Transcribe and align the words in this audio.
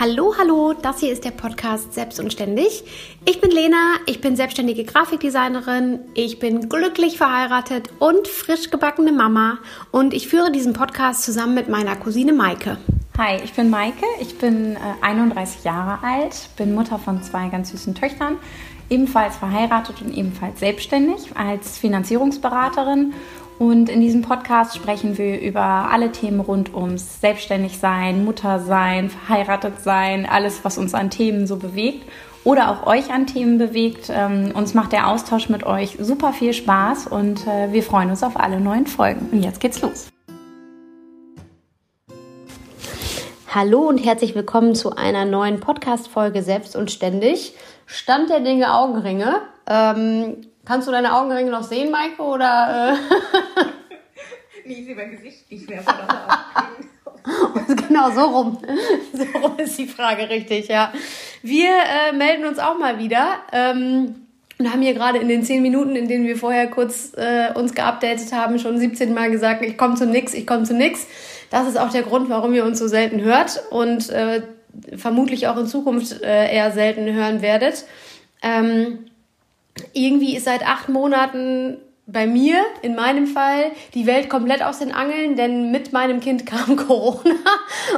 Hallo, 0.00 0.34
hallo, 0.38 0.72
das 0.72 1.00
hier 1.00 1.12
ist 1.12 1.26
der 1.26 1.30
Podcast 1.30 1.92
Selbst 1.92 2.18
und 2.20 2.32
Ständig. 2.32 2.84
Ich 3.26 3.38
bin 3.42 3.50
Lena, 3.50 3.76
ich 4.06 4.22
bin 4.22 4.34
selbstständige 4.34 4.84
Grafikdesignerin, 4.84 5.98
ich 6.14 6.38
bin 6.38 6.70
glücklich 6.70 7.18
verheiratet 7.18 7.90
und 7.98 8.26
frisch 8.26 8.70
gebackene 8.70 9.12
Mama 9.12 9.58
und 9.90 10.14
ich 10.14 10.26
führe 10.26 10.50
diesen 10.50 10.72
Podcast 10.72 11.22
zusammen 11.22 11.54
mit 11.54 11.68
meiner 11.68 11.96
Cousine 11.96 12.32
Maike. 12.32 12.78
Hi, 13.18 13.42
ich 13.44 13.52
bin 13.52 13.68
Maike, 13.68 14.06
ich 14.22 14.38
bin 14.38 14.76
äh, 14.76 14.78
31 15.02 15.64
Jahre 15.64 16.02
alt, 16.02 16.48
bin 16.56 16.74
Mutter 16.74 16.98
von 16.98 17.22
zwei 17.22 17.48
ganz 17.48 17.70
süßen 17.72 17.94
Töchtern, 17.94 18.38
ebenfalls 18.88 19.36
verheiratet 19.36 20.00
und 20.00 20.16
ebenfalls 20.16 20.60
selbstständig 20.60 21.36
als 21.36 21.76
Finanzierungsberaterin 21.76 23.12
und 23.60 23.90
in 23.90 24.00
diesem 24.00 24.22
Podcast 24.22 24.74
sprechen 24.74 25.18
wir 25.18 25.38
über 25.38 25.60
alle 25.60 26.10
Themen 26.12 26.40
rund 26.40 26.74
ums 26.74 27.20
Selbstständigsein, 27.20 28.24
Muttersein, 28.24 29.10
verheiratet 29.10 29.82
sein, 29.82 30.24
alles, 30.24 30.64
was 30.64 30.78
uns 30.78 30.94
an 30.94 31.10
Themen 31.10 31.46
so 31.46 31.56
bewegt 31.58 32.08
oder 32.42 32.70
auch 32.70 32.86
euch 32.86 33.12
an 33.12 33.26
Themen 33.26 33.58
bewegt. 33.58 34.10
Ähm, 34.10 34.52
uns 34.54 34.72
macht 34.72 34.92
der 34.92 35.08
Austausch 35.08 35.50
mit 35.50 35.64
euch 35.64 35.98
super 36.00 36.32
viel 36.32 36.54
Spaß 36.54 37.08
und 37.08 37.46
äh, 37.46 37.70
wir 37.70 37.82
freuen 37.82 38.08
uns 38.08 38.22
auf 38.22 38.40
alle 38.40 38.62
neuen 38.62 38.86
Folgen. 38.86 39.28
Und 39.30 39.42
jetzt 39.42 39.60
geht's 39.60 39.82
los. 39.82 40.08
Hallo 43.54 43.80
und 43.80 43.98
herzlich 43.98 44.34
willkommen 44.34 44.74
zu 44.74 44.96
einer 44.96 45.26
neuen 45.26 45.60
Podcast-Folge 45.60 46.42
Selbst 46.42 46.76
und 46.76 46.90
Ständig. 46.90 47.52
Stand 47.84 48.30
der 48.30 48.40
Dinge 48.40 48.74
Augenringe. 48.74 49.42
Ähm, 49.68 50.46
Kannst 50.70 50.86
du 50.86 50.92
deine 50.92 51.12
Augenringe 51.16 51.50
noch 51.50 51.64
sehen, 51.64 51.90
Maike? 51.90 52.22
Oder, 52.22 52.94
äh? 52.94 53.64
nee, 54.64 54.74
ich 54.74 54.84
sehe 54.84 54.94
mein 54.94 55.10
Gesicht 55.10 55.50
nicht 55.50 55.68
mehr 55.68 55.82
von 55.82 55.94
Genau, 57.88 58.12
so 58.12 58.20
rum. 58.20 58.58
So 59.12 59.24
rum 59.40 59.58
ist 59.58 59.76
die 59.76 59.88
Frage 59.88 60.30
richtig, 60.30 60.68
ja. 60.68 60.92
Wir 61.42 61.70
äh, 61.70 62.12
melden 62.16 62.46
uns 62.46 62.60
auch 62.60 62.78
mal 62.78 63.00
wieder. 63.00 63.40
Ähm, 63.52 64.14
und 64.60 64.72
haben 64.72 64.80
hier 64.80 64.94
gerade 64.94 65.18
in 65.18 65.26
den 65.26 65.42
zehn 65.42 65.60
Minuten, 65.60 65.96
in 65.96 66.06
denen 66.06 66.24
wir 66.24 66.36
vorher 66.36 66.68
kurz 66.68 67.14
äh, 67.16 67.52
uns 67.52 67.74
geupdatet 67.74 68.32
haben, 68.32 68.60
schon 68.60 68.78
17 68.78 69.12
Mal 69.12 69.32
gesagt, 69.32 69.64
ich 69.64 69.76
komme 69.76 69.96
zu 69.96 70.06
nix, 70.06 70.34
ich 70.34 70.46
komme 70.46 70.62
zu 70.62 70.74
nix. 70.74 71.04
Das 71.50 71.66
ist 71.66 71.80
auch 71.80 71.90
der 71.90 72.04
Grund, 72.04 72.30
warum 72.30 72.54
ihr 72.54 72.64
uns 72.64 72.78
so 72.78 72.86
selten 72.86 73.22
hört 73.22 73.60
und 73.70 74.08
äh, 74.10 74.42
vermutlich 74.96 75.48
auch 75.48 75.56
in 75.56 75.66
Zukunft 75.66 76.22
äh, 76.22 76.54
eher 76.54 76.70
selten 76.70 77.12
hören 77.12 77.42
werdet. 77.42 77.86
Ähm, 78.40 79.09
irgendwie 79.92 80.36
ist 80.36 80.44
seit 80.44 80.66
acht 80.66 80.88
Monaten 80.88 81.78
bei 82.12 82.26
mir, 82.26 82.56
in 82.82 82.94
meinem 82.96 83.26
Fall, 83.26 83.70
die 83.94 84.06
Welt 84.06 84.28
komplett 84.28 84.62
aus 84.62 84.80
den 84.80 84.92
Angeln, 84.92 85.36
denn 85.36 85.70
mit 85.70 85.92
meinem 85.92 86.20
Kind 86.20 86.44
kam 86.46 86.76
Corona 86.76 87.34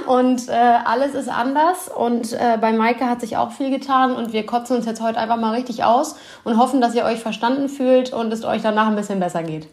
und 0.06 0.48
äh, 0.48 0.52
alles 0.52 1.14
ist 1.14 1.28
anders. 1.28 1.88
Und 1.88 2.32
äh, 2.32 2.58
bei 2.60 2.72
Maike 2.72 3.08
hat 3.08 3.20
sich 3.20 3.36
auch 3.36 3.52
viel 3.52 3.70
getan 3.70 4.14
und 4.14 4.32
wir 4.32 4.44
kotzen 4.44 4.76
uns 4.76 4.86
jetzt 4.86 5.00
heute 5.00 5.18
einfach 5.18 5.38
mal 5.38 5.54
richtig 5.54 5.84
aus 5.84 6.16
und 6.44 6.58
hoffen, 6.58 6.80
dass 6.80 6.94
ihr 6.94 7.04
euch 7.04 7.20
verstanden 7.20 7.68
fühlt 7.68 8.12
und 8.12 8.32
es 8.32 8.44
euch 8.44 8.62
danach 8.62 8.88
ein 8.88 8.96
bisschen 8.96 9.20
besser 9.20 9.42
geht. 9.42 9.68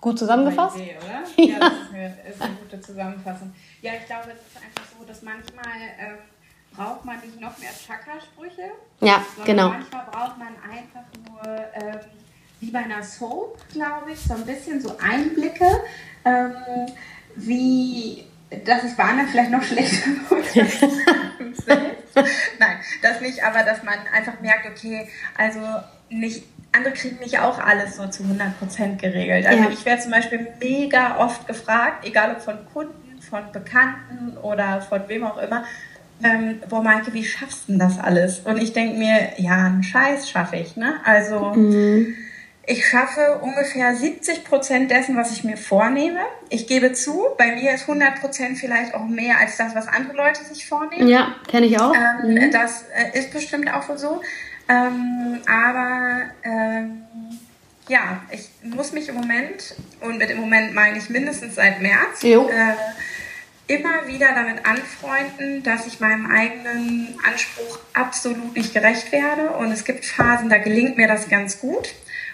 Gut 0.00 0.18
zusammengefasst? 0.18 0.76
Idee, 0.76 0.96
oder? 0.98 1.22
Ja, 1.44 1.58
das 1.60 1.72
ist 1.72 1.94
eine, 1.94 2.06
ist 2.28 2.42
eine, 2.42 2.54
gute 2.54 2.80
Zusammenfassung. 2.80 3.52
Ja, 3.82 3.92
ich 4.00 4.06
glaube, 4.06 4.24
es 4.28 4.52
ist 4.52 4.56
einfach 4.56 4.98
so, 4.98 5.04
dass 5.04 5.22
manchmal. 5.22 5.64
Ähm, 5.98 6.18
braucht 6.76 7.04
man 7.04 7.20
nicht 7.20 7.40
noch 7.40 7.56
mehr 7.58 7.70
Chakra-Sprüche. 7.70 8.70
Ja, 9.00 9.24
genau. 9.44 9.70
Manchmal 9.70 10.06
braucht 10.10 10.38
man 10.38 10.54
einfach 10.70 11.04
nur, 11.28 11.42
ähm, 11.74 12.00
wie 12.60 12.70
bei 12.70 12.80
einer 12.80 13.02
Soap, 13.02 13.58
glaube 13.72 14.12
ich, 14.12 14.20
so 14.20 14.34
ein 14.34 14.46
bisschen 14.46 14.80
so 14.80 14.96
Einblicke, 14.98 15.66
ähm, 16.24 16.54
wie, 17.36 18.24
dass 18.64 18.84
es 18.84 18.96
bei 18.96 19.04
anderen 19.04 19.28
vielleicht 19.28 19.50
noch 19.50 19.62
schlechter 19.62 20.10
Nein, 22.58 22.78
das 23.00 23.20
nicht, 23.20 23.42
aber 23.42 23.62
dass 23.62 23.82
man 23.82 23.94
einfach 24.12 24.40
merkt, 24.40 24.66
okay, 24.66 25.08
also 25.36 25.60
nicht 26.10 26.44
andere 26.72 26.94
kriegen 26.94 27.18
nicht 27.18 27.38
auch 27.38 27.58
alles 27.58 27.96
so 27.96 28.06
zu 28.08 28.22
100% 28.22 28.96
geregelt. 28.96 29.46
Also 29.46 29.64
ja. 29.64 29.70
ich 29.70 29.84
werde 29.84 30.02
zum 30.02 30.10
Beispiel 30.10 30.48
mega 30.58 31.18
oft 31.18 31.46
gefragt, 31.46 32.06
egal 32.06 32.32
ob 32.32 32.40
von 32.40 32.58
Kunden, 32.72 33.20
von 33.20 33.52
Bekannten 33.52 34.36
oder 34.38 34.80
von 34.80 35.06
wem 35.08 35.24
auch 35.24 35.38
immer, 35.38 35.64
ähm, 36.22 36.60
boah 36.68 36.82
Maike, 36.82 37.12
wie 37.12 37.24
schaffst 37.24 37.68
du 37.68 37.72
denn 37.72 37.78
das 37.78 37.98
alles? 37.98 38.40
Und 38.40 38.60
ich 38.60 38.72
denke 38.72 38.96
mir, 38.96 39.32
ja, 39.38 39.66
einen 39.66 39.82
Scheiß 39.82 40.30
schaffe 40.30 40.56
ich. 40.56 40.76
Ne? 40.76 40.94
Also 41.04 41.52
mhm. 41.54 42.14
ich 42.66 42.86
schaffe 42.86 43.40
ungefähr 43.42 43.94
70 43.94 44.44
Prozent 44.44 44.90
dessen, 44.90 45.16
was 45.16 45.32
ich 45.32 45.44
mir 45.44 45.56
vornehme. 45.56 46.20
Ich 46.48 46.66
gebe 46.66 46.92
zu, 46.92 47.26
bei 47.38 47.54
mir 47.54 47.72
ist 47.72 47.82
100 47.82 48.20
Prozent 48.20 48.58
vielleicht 48.58 48.94
auch 48.94 49.04
mehr 49.04 49.38
als 49.38 49.56
das, 49.56 49.74
was 49.74 49.88
andere 49.88 50.16
Leute 50.16 50.44
sich 50.44 50.66
vornehmen. 50.66 51.08
Ja, 51.08 51.34
kenne 51.48 51.66
ich 51.66 51.80
auch. 51.80 51.94
Ähm, 51.94 52.34
mhm. 52.34 52.50
Das 52.52 52.84
äh, 52.94 53.18
ist 53.18 53.32
bestimmt 53.32 53.72
auch 53.72 53.84
so. 53.96 54.20
Ähm, 54.68 55.40
aber 55.46 56.22
ähm, 56.44 57.02
ja, 57.88 58.22
ich 58.30 58.48
muss 58.62 58.92
mich 58.92 59.08
im 59.08 59.16
Moment, 59.16 59.74
und 60.00 60.18
mit 60.18 60.30
im 60.30 60.40
Moment 60.40 60.74
meine 60.74 60.98
ich 60.98 61.10
mindestens 61.10 61.56
seit 61.56 61.80
März, 61.80 62.22
äh, 62.22 62.36
immer 63.66 64.06
wieder 64.06 64.34
damit 64.34 64.66
anfreunden, 64.66 65.62
dass 65.62 65.86
ich 65.86 66.00
meinem 66.00 66.30
eigenen 66.30 67.18
Anspruch 67.24 67.78
absolut 67.94 68.56
nicht 68.56 68.74
gerecht 68.74 69.12
werde. 69.12 69.50
Und 69.50 69.70
es 69.72 69.84
gibt 69.84 70.04
Phasen, 70.04 70.48
da 70.48 70.58
gelingt 70.58 70.96
mir 70.96 71.08
das 71.08 71.28
ganz 71.28 71.60
gut. 71.60 71.88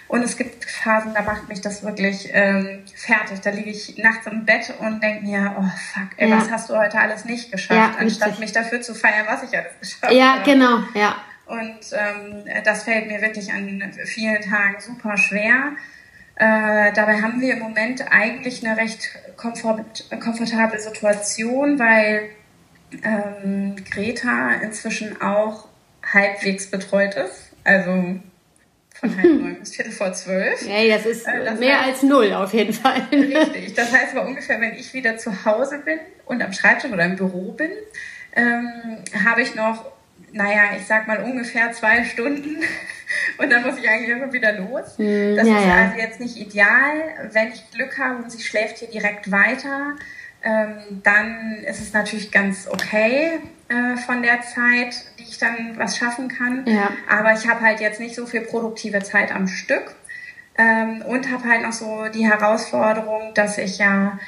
Und 0.07 0.23
es 0.23 0.37
gibt 0.37 0.65
Phasen, 0.65 1.13
da 1.13 1.21
macht 1.21 1.47
mich 1.49 1.61
das 1.61 1.83
wirklich 1.83 2.29
ähm, 2.33 2.83
fertig. 2.95 3.41
Da 3.41 3.51
liege 3.51 3.69
ich 3.69 3.95
nachts 3.99 4.25
im 4.25 4.43
Bett 4.43 4.73
und 4.79 5.03
denke 5.03 5.23
mir, 5.23 5.55
oh 5.57 5.69
fuck, 5.93 6.09
ey, 6.17 6.29
ja. 6.29 6.37
was 6.37 6.49
hast 6.49 6.69
du 6.69 6.75
heute 6.75 6.99
alles 6.99 7.25
nicht 7.25 7.51
geschafft, 7.51 7.95
ja, 7.95 7.99
anstatt 7.99 8.39
mich 8.39 8.51
dafür 8.51 8.81
zu 8.81 8.95
feiern, 8.95 9.27
was 9.27 9.43
ich 9.43 9.55
alles 9.55 9.71
geschafft 9.79 10.11
ja, 10.11 10.39
habe. 10.39 10.49
Ja, 10.49 10.53
genau, 10.53 10.79
ja. 10.95 11.15
Und 11.45 11.79
ähm, 11.93 12.43
das 12.63 12.83
fällt 12.83 13.07
mir 13.07 13.21
wirklich 13.21 13.51
an 13.51 13.91
vielen 14.05 14.41
Tagen 14.41 14.79
super 14.79 15.15
schwer. 15.15 15.73
Äh, 16.39 16.93
dabei 16.93 17.21
haben 17.21 17.41
wir 17.41 17.53
im 17.53 17.59
Moment 17.59 18.03
eigentlich 18.11 18.65
eine 18.65 18.77
recht 18.77 19.09
komfort 19.35 19.83
komfortable 20.21 20.79
Situation, 20.79 21.77
weil 21.77 22.29
ähm, 23.03 23.75
Greta 23.91 24.53
inzwischen 24.63 25.21
auch 25.21 25.67
halbwegs 26.01 26.71
betreut 26.71 27.15
ist. 27.15 27.51
Also 27.65 27.91
von 27.91 29.17
halb 29.17 29.25
neun 29.25 29.55
bis 29.59 29.75
viertel 29.75 29.91
vor 29.91 30.13
zwölf. 30.13 30.61
Ja, 30.65 30.95
das 30.95 31.05
ist 31.05 31.27
äh, 31.27 31.43
das 31.43 31.59
mehr 31.59 31.79
heißt, 31.79 31.89
als 31.89 32.03
null 32.03 32.33
auf 32.33 32.53
jeden 32.53 32.73
Fall. 32.73 33.01
Richtig. 33.11 33.73
Das 33.75 33.91
heißt 33.91 34.15
aber 34.15 34.25
ungefähr, 34.25 34.59
wenn 34.61 34.73
ich 34.75 34.93
wieder 34.93 35.17
zu 35.17 35.45
Hause 35.45 35.79
bin 35.79 35.99
und 36.25 36.41
am 36.41 36.53
Schreibtisch 36.53 36.91
oder 36.91 37.05
im 37.05 37.15
Büro 37.15 37.51
bin, 37.51 37.71
ähm, 38.33 39.03
habe 39.25 39.41
ich 39.41 39.55
noch, 39.55 39.91
naja, 40.31 40.75
ich 40.77 40.85
sag 40.85 41.07
mal 41.07 41.23
ungefähr 41.23 41.71
zwei 41.71 42.03
Stunden 42.03 42.57
und 43.37 43.49
dann 43.49 43.63
muss 43.63 43.77
ich 43.77 43.89
eigentlich 43.89 44.09
immer 44.09 44.31
wieder 44.31 44.53
los. 44.53 44.97
Hm, 44.97 45.35
das 45.35 45.47
ja, 45.47 45.57
ist 45.57 45.71
also 45.71 45.97
jetzt 45.97 46.19
nicht 46.19 46.37
ideal. 46.37 47.29
Wenn 47.31 47.49
ich 47.49 47.69
Glück 47.71 47.97
habe 47.97 48.23
und 48.23 48.31
sie 48.31 48.41
schläft 48.41 48.77
hier 48.77 48.89
direkt 48.89 49.31
weiter, 49.31 49.95
ähm, 50.41 51.01
dann 51.03 51.63
ist 51.65 51.81
es 51.81 51.93
natürlich 51.93 52.31
ganz 52.31 52.67
okay 52.67 53.39
äh, 53.67 53.97
von 53.97 54.21
der 54.21 54.41
Zeit, 54.41 54.95
die 55.19 55.23
ich 55.23 55.37
dann 55.37 55.77
was 55.77 55.97
schaffen 55.97 56.29
kann. 56.29 56.65
Ja. 56.65 56.91
Aber 57.09 57.33
ich 57.33 57.47
habe 57.47 57.61
halt 57.61 57.81
jetzt 57.81 57.99
nicht 57.99 58.15
so 58.15 58.25
viel 58.25 58.41
produktive 58.41 59.03
Zeit 59.03 59.33
am 59.33 59.47
Stück 59.47 59.95
ähm, 60.57 61.01
und 61.01 61.31
habe 61.31 61.47
halt 61.47 61.63
noch 61.63 61.73
so 61.73 62.05
die 62.13 62.27
Herausforderung, 62.27 63.33
dass 63.33 63.57
ich 63.57 63.77
ja 63.77 64.19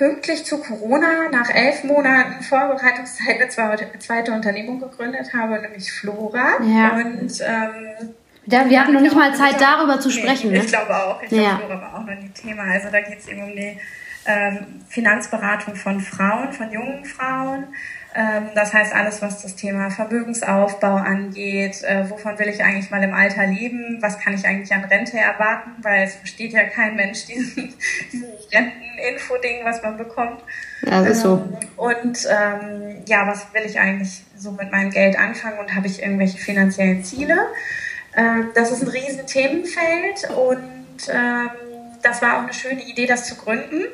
pünktlich 0.00 0.46
zu 0.46 0.58
Corona 0.58 1.28
nach 1.30 1.50
elf 1.50 1.84
Monaten 1.84 2.42
Vorbereitungszeit 2.42 3.36
eine 3.38 3.98
zweite 3.98 4.32
Unternehmung 4.32 4.80
gegründet 4.80 5.34
habe, 5.34 5.60
nämlich 5.60 5.92
Flora. 5.92 6.54
Ja. 6.62 6.94
Und 6.94 7.38
ähm, 7.42 8.14
ja, 8.46 8.70
wir 8.70 8.80
hatten 8.80 8.94
noch 8.94 9.02
nicht 9.02 9.14
mal 9.14 9.34
Zeit, 9.34 9.60
darüber 9.60 10.00
zu 10.00 10.10
sprechen. 10.10 10.52
Nee, 10.52 10.60
ich 10.60 10.62
ne? 10.64 10.68
glaube 10.70 10.96
auch. 10.96 11.22
Ich 11.22 11.30
ja. 11.30 11.56
glaube, 11.56 11.66
Flora 11.66 11.82
war 11.82 11.94
auch 11.96 12.06
noch 12.06 12.14
nie 12.14 12.30
Thema. 12.30 12.62
Also 12.62 12.88
da 12.90 13.02
geht 13.02 13.18
es 13.18 13.28
eben 13.28 13.42
um 13.42 13.54
die 13.54 13.78
ähm, 14.24 14.80
Finanzberatung 14.88 15.76
von 15.76 16.00
Frauen, 16.00 16.50
von 16.54 16.72
jungen 16.72 17.04
Frauen. 17.04 17.64
Ähm, 18.12 18.48
das 18.56 18.74
heißt, 18.74 18.92
alles, 18.92 19.22
was 19.22 19.42
das 19.42 19.54
Thema 19.54 19.88
Vermögensaufbau 19.90 20.96
angeht, 20.96 21.82
äh, 21.84 22.10
wovon 22.10 22.38
will 22.40 22.48
ich 22.48 22.62
eigentlich 22.62 22.90
mal 22.90 23.02
im 23.02 23.14
Alter 23.14 23.46
leben, 23.46 23.98
was 24.00 24.18
kann 24.18 24.34
ich 24.34 24.44
eigentlich 24.44 24.72
an 24.74 24.84
Rente 24.84 25.16
erwarten, 25.16 25.70
weil 25.82 26.04
es 26.04 26.16
versteht 26.16 26.52
ja 26.52 26.64
kein 26.64 26.96
Mensch 26.96 27.24
diesen, 27.26 27.72
dieses 28.12 28.52
Renteninfo-Ding, 28.52 29.64
was 29.64 29.80
man 29.82 29.96
bekommt. 29.96 30.42
Ja, 30.82 31.02
das 31.02 31.18
ist 31.18 31.22
so. 31.22 31.36
Ähm, 31.36 31.68
und 31.76 32.28
ähm, 32.28 33.02
ja, 33.06 33.26
was 33.28 33.46
will 33.54 33.62
ich 33.64 33.78
eigentlich 33.78 34.24
so 34.36 34.50
mit 34.50 34.72
meinem 34.72 34.90
Geld 34.90 35.16
anfangen 35.16 35.58
und 35.58 35.74
habe 35.74 35.86
ich 35.86 36.02
irgendwelche 36.02 36.38
finanziellen 36.38 37.04
Ziele? 37.04 37.36
Ähm, 38.16 38.50
das 38.54 38.72
ist 38.72 38.82
ein 38.82 38.88
riesen 38.88 39.26
Themenfeld 39.26 40.28
und 40.30 41.08
ähm, 41.08 41.50
das 42.02 42.22
war 42.22 42.38
auch 42.38 42.42
eine 42.42 42.52
schöne 42.52 42.82
Idee, 42.82 43.06
das 43.06 43.26
zu 43.26 43.36
gründen. 43.36 43.84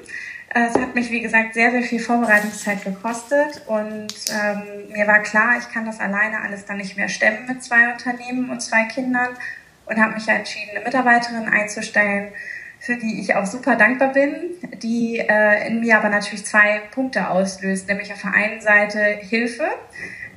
Es 0.59 0.75
hat 0.75 0.95
mich, 0.95 1.11
wie 1.11 1.21
gesagt, 1.21 1.53
sehr, 1.53 1.71
sehr 1.71 1.83
viel 1.83 2.01
Vorbereitungszeit 2.01 2.83
gekostet 2.83 3.63
und 3.67 4.15
ähm, 4.31 4.91
mir 4.91 5.07
war 5.07 5.19
klar, 5.19 5.59
ich 5.59 5.69
kann 5.71 5.85
das 5.85 6.01
alleine 6.01 6.41
alles 6.41 6.65
dann 6.65 6.79
nicht 6.79 6.97
mehr 6.97 7.09
stemmen 7.11 7.47
mit 7.47 7.63
zwei 7.63 7.93
Unternehmen 7.93 8.49
und 8.49 8.63
zwei 8.63 8.85
Kindern 8.85 9.37
und 9.85 9.99
habe 9.99 10.15
mich 10.15 10.27
entschieden, 10.27 10.71
eine 10.75 10.85
Mitarbeiterin 10.85 11.47
einzustellen 11.47 12.33
für 12.79 12.97
die 12.97 13.21
ich 13.21 13.35
auch 13.35 13.47
super 13.47 13.77
dankbar 13.77 14.13
bin, 14.13 14.51
die 14.83 15.19
äh, 15.19 15.67
in 15.67 15.81
mir 15.81 15.99
aber 15.99 16.09
natürlich 16.09 16.45
zwei 16.45 16.83
Punkte 16.91 17.31
auslöst, 17.31 17.89
nämlich 17.89 18.13
auf 18.13 18.23
der 18.23 18.33
einen 18.33 18.61
Seite 18.61 19.01
Hilfe, 19.01 19.69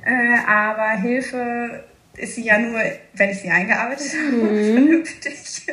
äh, 0.04 0.38
aber 0.48 0.90
Hilfe 1.00 1.84
ist 2.20 2.34
sie 2.34 2.44
ja 2.44 2.58
nur, 2.58 2.78
wenn 3.14 3.30
ich 3.30 3.38
sie 3.38 3.50
eingearbeitet 3.50 4.12
habe, 4.26 4.36
mhm. 4.36 4.72
vernünftig, 4.72 5.34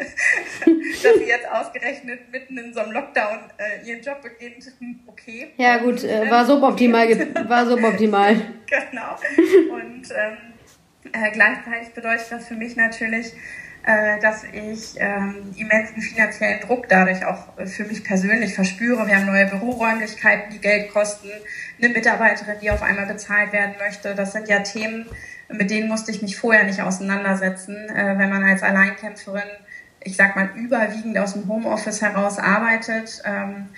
dass 1.03 1.17
sie 1.17 1.27
jetzt 1.27 1.49
ausgerechnet 1.51 2.31
mitten 2.31 2.57
in 2.57 2.73
so 2.73 2.79
einem 2.79 2.93
Lockdown 2.93 3.39
äh, 3.57 3.87
ihren 3.87 4.01
Job 4.01 4.21
beginnt, 4.21 4.63
hm, 4.79 4.99
okay. 5.07 5.53
Ja 5.57 5.77
gut, 5.77 6.03
äh, 6.03 6.29
war 6.29 6.45
suboptimal, 6.45 7.07
war 7.47 7.65
suboptimal. 7.65 8.35
genau. 8.65 9.17
Und 9.73 10.09
ähm, 10.11 10.37
äh, 11.11 11.31
gleichzeitig 11.31 11.93
bedeutet 11.93 12.27
das 12.31 12.47
für 12.47 12.55
mich 12.55 12.75
natürlich, 12.75 13.33
äh, 13.85 14.19
dass 14.19 14.43
ich 14.43 14.95
ähm, 14.97 15.53
immensen 15.55 16.01
finanziellen 16.01 16.59
Druck 16.61 16.89
dadurch 16.89 17.25
auch 17.25 17.53
für 17.65 17.85
mich 17.85 18.03
persönlich 18.03 18.53
verspüre. 18.53 19.07
Wir 19.07 19.15
haben 19.15 19.25
neue 19.25 19.45
Büroräumlichkeiten, 19.47 20.51
die 20.53 20.59
Geld 20.59 20.91
kosten, 20.91 21.29
eine 21.81 21.93
Mitarbeiterin, 21.93 22.57
die 22.61 22.69
auf 22.69 22.81
einmal 22.81 23.05
bezahlt 23.05 23.53
werden 23.53 23.75
möchte. 23.79 24.13
Das 24.13 24.33
sind 24.33 24.49
ja 24.49 24.59
Themen, 24.59 25.05
mit 25.49 25.69
denen 25.71 25.87
musste 25.87 26.11
ich 26.11 26.21
mich 26.21 26.37
vorher 26.37 26.63
nicht 26.63 26.81
auseinandersetzen, 26.81 27.75
äh, 27.89 28.17
wenn 28.17 28.29
man 28.29 28.43
als 28.43 28.63
Alleinkämpferin, 28.63 29.49
ich 30.01 30.15
sag 30.15 30.35
mal, 30.35 30.49
überwiegend 30.55 31.17
aus 31.17 31.33
dem 31.33 31.47
Homeoffice 31.47 32.01
heraus 32.01 32.37
arbeitet. 32.37 33.21
Ähm, 33.25 33.69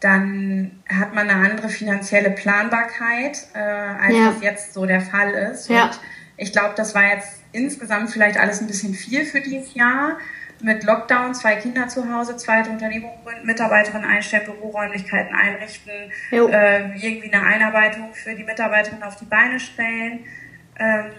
dann 0.00 0.82
hat 0.88 1.14
man 1.14 1.30
eine 1.30 1.48
andere 1.48 1.68
finanzielle 1.68 2.30
Planbarkeit, 2.30 3.46
äh, 3.54 3.58
als 3.58 4.14
ja. 4.14 4.32
es 4.36 4.42
jetzt 4.42 4.74
so 4.74 4.84
der 4.84 5.00
Fall 5.00 5.30
ist. 5.30 5.68
Ja. 5.68 5.84
Und 5.84 6.00
ich 6.36 6.52
glaube, 6.52 6.74
das 6.76 6.94
war 6.94 7.04
jetzt 7.04 7.40
insgesamt 7.52 8.10
vielleicht 8.10 8.36
alles 8.36 8.60
ein 8.60 8.66
bisschen 8.66 8.94
viel 8.94 9.24
für 9.24 9.40
dieses 9.40 9.74
Jahr. 9.74 10.18
Mit 10.60 10.84
Lockdown, 10.84 11.34
zwei 11.34 11.56
Kinder 11.56 11.88
zu 11.88 12.12
Hause, 12.12 12.36
zweite 12.36 12.70
Unternehmung 12.70 13.12
gründen, 13.24 13.46
Mitarbeiterin 13.46 14.04
einstellen, 14.04 14.44
Büroräumlichkeiten 14.44 15.34
einrichten, 15.34 15.92
äh, 16.30 16.98
irgendwie 17.04 17.32
eine 17.32 17.44
Einarbeitung 17.44 18.12
für 18.12 18.34
die 18.34 18.44
Mitarbeiterin 18.44 19.02
auf 19.02 19.16
die 19.16 19.24
Beine 19.24 19.58
stellen. 19.58 20.20
Ähm, 20.78 21.12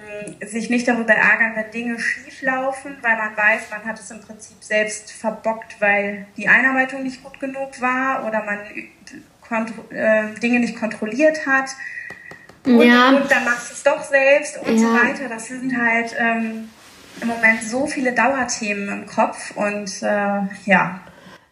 sich 0.45 0.69
nicht 0.71 0.88
darüber 0.88 1.13
ärgern, 1.13 1.53
wenn 1.55 1.69
Dinge 1.71 2.00
schief 2.00 2.41
laufen, 2.41 2.97
weil 3.01 3.15
man 3.15 3.38
weiß, 3.38 3.69
man 3.69 3.85
hat 3.85 4.00
es 4.00 4.09
im 4.09 4.19
Prinzip 4.19 4.57
selbst 4.61 5.11
verbockt, 5.11 5.79
weil 5.79 6.25
die 6.38 6.47
Einarbeitung 6.47 7.03
nicht 7.03 7.23
gut 7.23 7.39
genug 7.39 7.79
war 7.79 8.25
oder 8.25 8.44
man 8.44 8.59
äh, 9.91 10.39
Dinge 10.39 10.59
nicht 10.59 10.75
kontrolliert 10.75 11.45
hat 11.45 11.69
und, 12.65 12.81
ja. 12.81 13.09
und 13.09 13.29
dann 13.29 13.44
machst 13.44 13.69
du 13.69 13.73
es 13.73 13.83
doch 13.83 14.01
selbst 14.01 14.57
und 14.65 14.75
ja. 14.75 14.79
so 14.79 14.94
weiter. 14.94 15.29
Das 15.29 15.47
sind 15.47 15.77
halt 15.77 16.15
ähm, 16.17 16.69
im 17.21 17.27
Moment 17.27 17.61
so 17.63 17.85
viele 17.88 18.13
Dauerthemen 18.13 18.89
im 18.89 19.06
Kopf 19.06 19.56
und 19.56 20.01
äh, 20.01 20.41
ja. 20.65 21.01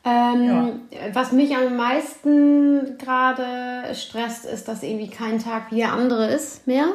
Ähm, 0.04 0.81
ja. 0.89 1.13
Was 1.13 1.31
mich 1.31 1.56
am 1.56 1.75
meisten 1.75 2.97
gerade 2.97 3.94
stresst, 3.94 4.45
ist, 4.45 4.68
dass 4.68 4.83
irgendwie 4.83 5.09
kein 5.09 5.39
Tag 5.39 5.71
wie 5.71 5.77
der 5.77 5.92
andere 5.92 6.27
ist 6.27 6.65
mehr. 6.65 6.94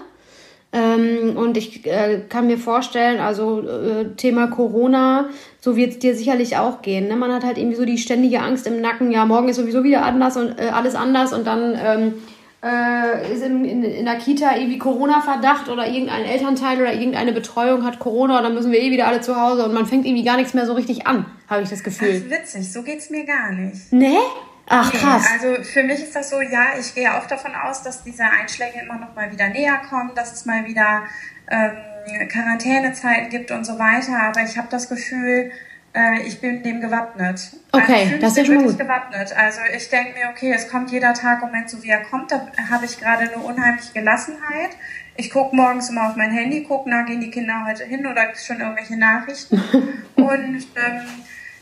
Ähm, 0.73 1.37
und 1.37 1.57
ich 1.57 1.87
äh, 1.87 2.23
kann 2.29 2.49
mir 2.49 2.59
vorstellen, 2.59 3.21
also 3.21 3.61
äh, 3.61 4.15
Thema 4.17 4.49
Corona, 4.49 5.31
so 5.61 5.77
wird 5.77 5.93
es 5.93 5.99
dir 6.01 6.15
sicherlich 6.15 6.57
auch 6.57 6.83
gehen. 6.83 7.09
Ne? 7.09 7.17
Man 7.17 7.33
hat 7.33 7.45
halt 7.45 7.57
irgendwie 7.57 7.77
so 7.77 7.85
die 7.85 7.99
ständige 7.99 8.41
Angst 8.41 8.67
im 8.67 8.81
Nacken, 8.81 9.11
ja, 9.11 9.25
morgen 9.25 9.49
ist 9.49 9.57
sowieso 9.57 9.85
wieder 9.85 10.05
anders 10.05 10.37
und 10.37 10.59
äh, 10.59 10.69
alles 10.69 10.95
anders 10.95 11.33
und 11.33 11.47
dann 11.47 11.79
ähm, 11.83 12.15
äh, 12.63 13.33
ist 13.33 13.43
in, 13.43 13.65
in, 13.65 13.85
in 13.85 14.05
der 14.05 14.17
Kita 14.17 14.57
irgendwie 14.57 14.79
Corona-Verdacht 14.79 15.69
oder 15.69 15.87
irgendein 15.87 16.25
Elternteil 16.25 16.81
oder 16.81 16.93
irgendeine 16.93 17.33
Betreuung 17.33 17.85
hat 17.85 17.99
Corona, 17.99 18.43
dann 18.43 18.55
müssen 18.55 18.73
wir 18.73 18.81
eh 18.81 18.91
wieder 18.91 19.07
alle 19.07 19.21
zu 19.21 19.41
Hause 19.41 19.65
und 19.65 19.73
man 19.73 19.87
fängt 19.87 20.05
irgendwie 20.05 20.25
gar 20.25 20.37
nichts 20.37 20.53
mehr 20.53 20.67
so 20.67 20.73
richtig 20.73 21.07
an, 21.07 21.27
habe 21.49 21.63
ich 21.63 21.71
das 21.71 21.83
Gefühl. 21.85 22.09
Das 22.09 22.17
ist 22.17 22.31
witzig, 22.31 22.73
so 22.73 22.83
geht 22.83 22.99
es 22.99 23.11
mir 23.11 23.25
gar 23.25 23.53
nicht. 23.53 23.93
Nee? 23.93 24.19
Ach, 24.69 24.93
nee, 24.93 24.99
krass. 24.99 25.25
Also 25.33 25.63
für 25.63 25.83
mich 25.85 26.03
ist 26.03 26.15
das 26.15 26.31
so, 26.31 26.41
ja, 26.41 26.79
ich 26.79 26.95
gehe 26.95 27.15
auch 27.15 27.27
davon 27.27 27.55
aus, 27.55 27.83
dass 27.83 28.03
diese 28.03 28.25
Einschläge 28.25 28.81
immer 28.81 28.99
noch 28.99 29.15
mal 29.15 29.31
wieder 29.31 29.49
näher 29.49 29.81
kommen, 29.89 30.13
dass 30.15 30.33
es 30.33 30.45
mal 30.45 30.67
wieder 30.67 31.05
ähm, 31.49 32.29
Quarantänezeiten 32.29 33.29
gibt 33.31 33.51
und 33.51 33.65
so 33.65 33.79
weiter. 33.79 34.21
Aber 34.21 34.43
ich 34.43 34.59
habe 34.59 34.69
das 34.69 34.89
Gefühl, 34.89 35.53
äh, 35.95 36.23
ich 36.27 36.41
bin 36.41 36.63
dem 36.63 36.81
gewappnet. 36.81 37.41
Okay, 37.71 38.11
also 38.13 38.19
das 38.19 38.31
ist 38.33 38.39
ja 38.39 38.45
schon 38.45 38.65
gut. 38.65 38.79
gewappnet. 38.79 39.37
Also 39.37 39.61
ich 39.75 39.89
denke 39.89 40.19
mir, 40.19 40.29
okay, 40.31 40.53
es 40.53 40.69
kommt 40.69 40.91
jeder 40.91 41.15
Tag 41.15 41.43
im 41.43 41.49
Moment 41.49 41.71
so, 41.71 41.83
wie 41.83 41.91
er 41.91 42.03
kommt. 42.03 42.33
Da 42.33 42.49
habe 42.71 42.85
ich 42.85 42.99
gerade 42.99 43.31
eine 43.31 43.39
unheimliche 43.39 43.93
Gelassenheit. 43.93 44.71
Ich 45.17 45.31
gucke 45.31 45.57
morgens 45.57 45.89
immer 45.89 46.09
auf 46.11 46.17
mein 46.17 46.31
Handy, 46.31 46.65
gucke, 46.65 46.91
na, 46.91 47.03
gehen 47.03 47.21
die 47.21 47.31
Kinder 47.31 47.65
heute 47.67 47.85
hin 47.85 48.07
oder 48.07 48.27
gibt 48.27 48.37
es 48.37 48.47
schon 48.47 48.61
irgendwelche 48.61 48.99
Nachrichten. 48.99 49.57
und 50.17 50.67
ähm, 50.77 51.03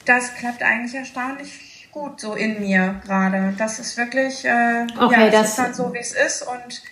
das 0.05 0.35
klappt 0.35 0.62
eigentlich 0.62 0.95
erstaunlich 0.95 1.63
gut 1.94 2.20
so 2.20 2.35
in 2.35 2.61
mir 2.61 3.00
gerade. 3.06 3.55
Das 3.56 3.79
ist 3.79 3.96
wirklich, 3.96 4.44
äh, 4.44 4.87
okay, 5.00 5.26
ja, 5.26 5.31
das 5.31 5.50
ist 5.50 5.58
dann 5.58 5.73
so, 5.73 5.94
wie 5.94 5.99
es 5.99 6.12
ist 6.12 6.43
und 6.43 6.82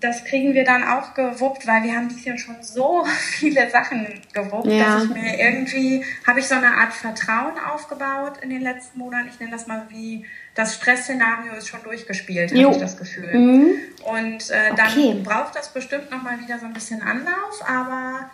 das 0.00 0.24
kriegen 0.24 0.54
wir 0.54 0.64
dann 0.64 0.82
auch 0.82 1.14
gewuppt, 1.14 1.66
weil 1.66 1.82
wir 1.82 1.94
haben 1.94 2.08
dieses 2.08 2.24
Jahr 2.24 2.38
schon 2.38 2.56
so 2.62 3.04
viele 3.38 3.70
Sachen 3.70 4.20
gewuppt, 4.32 4.66
ja. 4.66 4.94
dass 4.94 5.04
ich 5.04 5.10
mir 5.10 5.38
irgendwie, 5.38 6.04
habe 6.26 6.40
ich 6.40 6.48
so 6.48 6.54
eine 6.54 6.74
Art 6.74 6.92
Vertrauen 6.92 7.52
aufgebaut 7.72 8.38
in 8.40 8.50
den 8.50 8.62
letzten 8.62 8.98
Monaten. 8.98 9.28
Ich 9.28 9.38
nenne 9.38 9.52
das 9.52 9.66
mal 9.66 9.86
wie, 9.90 10.24
das 10.54 10.74
Stressszenario 10.74 11.52
ist 11.52 11.68
schon 11.68 11.82
durchgespielt, 11.82 12.50
habe 12.50 12.72
ich 12.72 12.80
das 12.80 12.96
Gefühl. 12.96 13.32
Mhm. 13.32 13.72
Und 14.04 14.50
äh, 14.50 14.74
dann 14.74 14.88
okay. 14.88 15.20
braucht 15.22 15.54
das 15.54 15.72
bestimmt 15.72 16.10
nochmal 16.10 16.40
wieder 16.40 16.58
so 16.58 16.66
ein 16.66 16.72
bisschen 16.72 17.02
Anlauf, 17.02 17.62
aber 17.66 18.30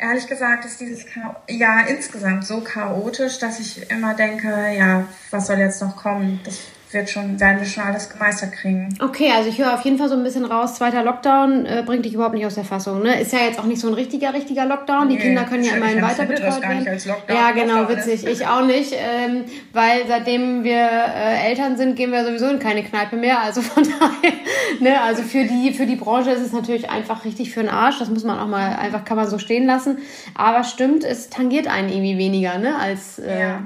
ehrlich 0.00 0.26
gesagt 0.26 0.64
ist 0.64 0.80
dieses 0.80 1.04
Jahr 1.48 1.86
insgesamt 1.86 2.46
so 2.46 2.60
chaotisch, 2.62 3.38
dass 3.38 3.60
ich 3.60 3.90
immer 3.90 4.14
denke, 4.14 4.48
ja, 4.76 5.06
was 5.30 5.46
soll 5.46 5.58
jetzt 5.58 5.82
noch 5.82 5.96
kommen? 5.96 6.40
Das 6.44 6.58
wird 6.92 7.08
schon, 7.08 7.38
werden 7.38 7.60
wir 7.60 7.66
schon 7.66 7.84
alles 7.84 8.10
gemeistert 8.10 8.52
kriegen. 8.52 8.88
Okay, 9.00 9.30
also 9.34 9.48
ich 9.48 9.58
höre 9.58 9.74
auf 9.74 9.82
jeden 9.82 9.96
Fall 9.96 10.08
so 10.08 10.16
ein 10.16 10.24
bisschen 10.24 10.44
raus, 10.44 10.74
zweiter 10.74 11.04
Lockdown 11.04 11.64
äh, 11.66 11.82
bringt 11.86 12.04
dich 12.04 12.14
überhaupt 12.14 12.34
nicht 12.34 12.46
aus 12.46 12.56
der 12.56 12.64
Fassung. 12.64 13.02
Ne? 13.02 13.20
Ist 13.20 13.32
ja 13.32 13.40
jetzt 13.40 13.60
auch 13.60 13.64
nicht 13.64 13.80
so 13.80 13.88
ein 13.88 13.94
richtiger, 13.94 14.34
richtiger 14.34 14.66
Lockdown. 14.66 15.08
Die 15.08 15.14
nee, 15.14 15.20
Kinder 15.20 15.44
können 15.44 15.62
ja 15.62 15.74
immerhin 15.74 16.02
weiter 16.02 16.24
betreut 16.24 16.62
werden. 16.62 16.86
Ja, 17.28 17.52
genau, 17.52 17.80
Lockdown 17.80 17.96
witzig. 17.96 18.24
Ist. 18.24 18.40
Ich 18.40 18.46
auch 18.46 18.64
nicht, 18.64 18.92
ähm, 18.92 19.44
weil 19.72 20.02
seitdem 20.08 20.64
wir 20.64 20.80
äh, 20.80 21.48
Eltern 21.48 21.76
sind, 21.76 21.94
gehen 21.94 22.10
wir 22.10 22.24
sowieso 22.24 22.48
in 22.48 22.58
keine 22.58 22.82
Kneipe 22.82 23.16
mehr. 23.16 23.40
Also 23.40 23.62
von 23.62 23.84
daher, 24.00 24.32
ne? 24.80 25.00
also 25.00 25.22
für 25.22 25.44
die, 25.44 25.72
für 25.72 25.86
die 25.86 25.96
Branche 25.96 26.30
ist 26.30 26.42
es 26.42 26.52
natürlich 26.52 26.90
einfach 26.90 27.24
richtig 27.24 27.52
für 27.52 27.60
den 27.60 27.70
Arsch. 27.70 27.98
Das 28.00 28.10
muss 28.10 28.24
man 28.24 28.38
auch 28.38 28.48
mal, 28.48 28.76
einfach 28.76 29.04
kann 29.04 29.16
man 29.16 29.28
so 29.28 29.38
stehen 29.38 29.66
lassen. 29.66 29.98
Aber 30.34 30.64
stimmt, 30.64 31.04
es 31.04 31.30
tangiert 31.30 31.68
einen 31.68 31.88
irgendwie 31.88 32.18
weniger, 32.18 32.58
ne? 32.58 32.76
als... 32.76 33.18
Äh, 33.20 33.40
ja 33.40 33.62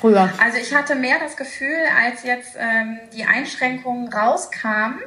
früher? 0.00 0.32
Also 0.42 0.58
ich 0.58 0.74
hatte 0.74 0.94
mehr 0.94 1.18
das 1.18 1.36
Gefühl, 1.36 1.78
als 2.04 2.22
jetzt 2.22 2.56
ähm, 2.58 2.98
die 3.12 3.24
Einschränkungen 3.24 4.12
rauskamen, 4.12 5.00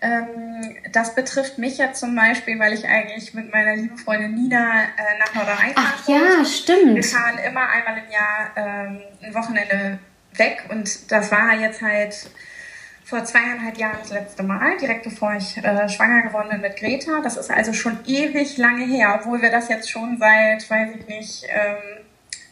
ähm, 0.00 0.76
das 0.92 1.14
betrifft 1.14 1.58
mich 1.58 1.78
ja 1.78 1.92
zum 1.92 2.14
Beispiel, 2.14 2.58
weil 2.58 2.74
ich 2.74 2.86
eigentlich 2.86 3.32
mit 3.32 3.50
meiner 3.52 3.74
lieben 3.76 3.96
Freundin 3.96 4.34
Nina 4.34 4.82
äh, 4.82 5.18
nach 5.18 5.34
Nordrhein 5.34 5.72
Ach 5.76 6.06
ja, 6.06 6.44
stimmt. 6.44 6.94
Wir 6.94 7.04
fahren 7.04 7.38
immer 7.38 7.68
einmal 7.68 7.98
im 8.04 8.10
Jahr 8.10 8.50
ähm, 8.56 9.00
ein 9.22 9.34
Wochenende 9.34 9.98
weg 10.36 10.64
und 10.68 11.10
das 11.10 11.30
war 11.30 11.54
jetzt 11.54 11.80
halt 11.80 12.28
vor 13.04 13.24
zweieinhalb 13.24 13.76
Jahren 13.76 13.98
das 14.00 14.10
letzte 14.10 14.42
Mal, 14.42 14.76
direkt 14.78 15.04
bevor 15.04 15.34
ich 15.34 15.58
äh, 15.58 15.88
schwanger 15.88 16.22
geworden 16.22 16.48
bin 16.50 16.60
mit 16.60 16.76
Greta. 16.76 17.20
Das 17.22 17.36
ist 17.36 17.50
also 17.50 17.72
schon 17.72 17.98
ewig 18.06 18.56
lange 18.56 18.86
her, 18.86 19.18
obwohl 19.20 19.42
wir 19.42 19.50
das 19.50 19.68
jetzt 19.68 19.90
schon 19.90 20.18
seit, 20.18 20.68
weiß 20.68 20.96
ich 20.98 21.06
nicht, 21.06 21.44
ähm, 21.48 22.03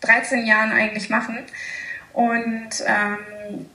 13 0.02 0.46
Jahren 0.46 0.72
eigentlich 0.72 1.08
machen. 1.10 1.38
Und 2.12 2.84
ähm, 2.86 3.66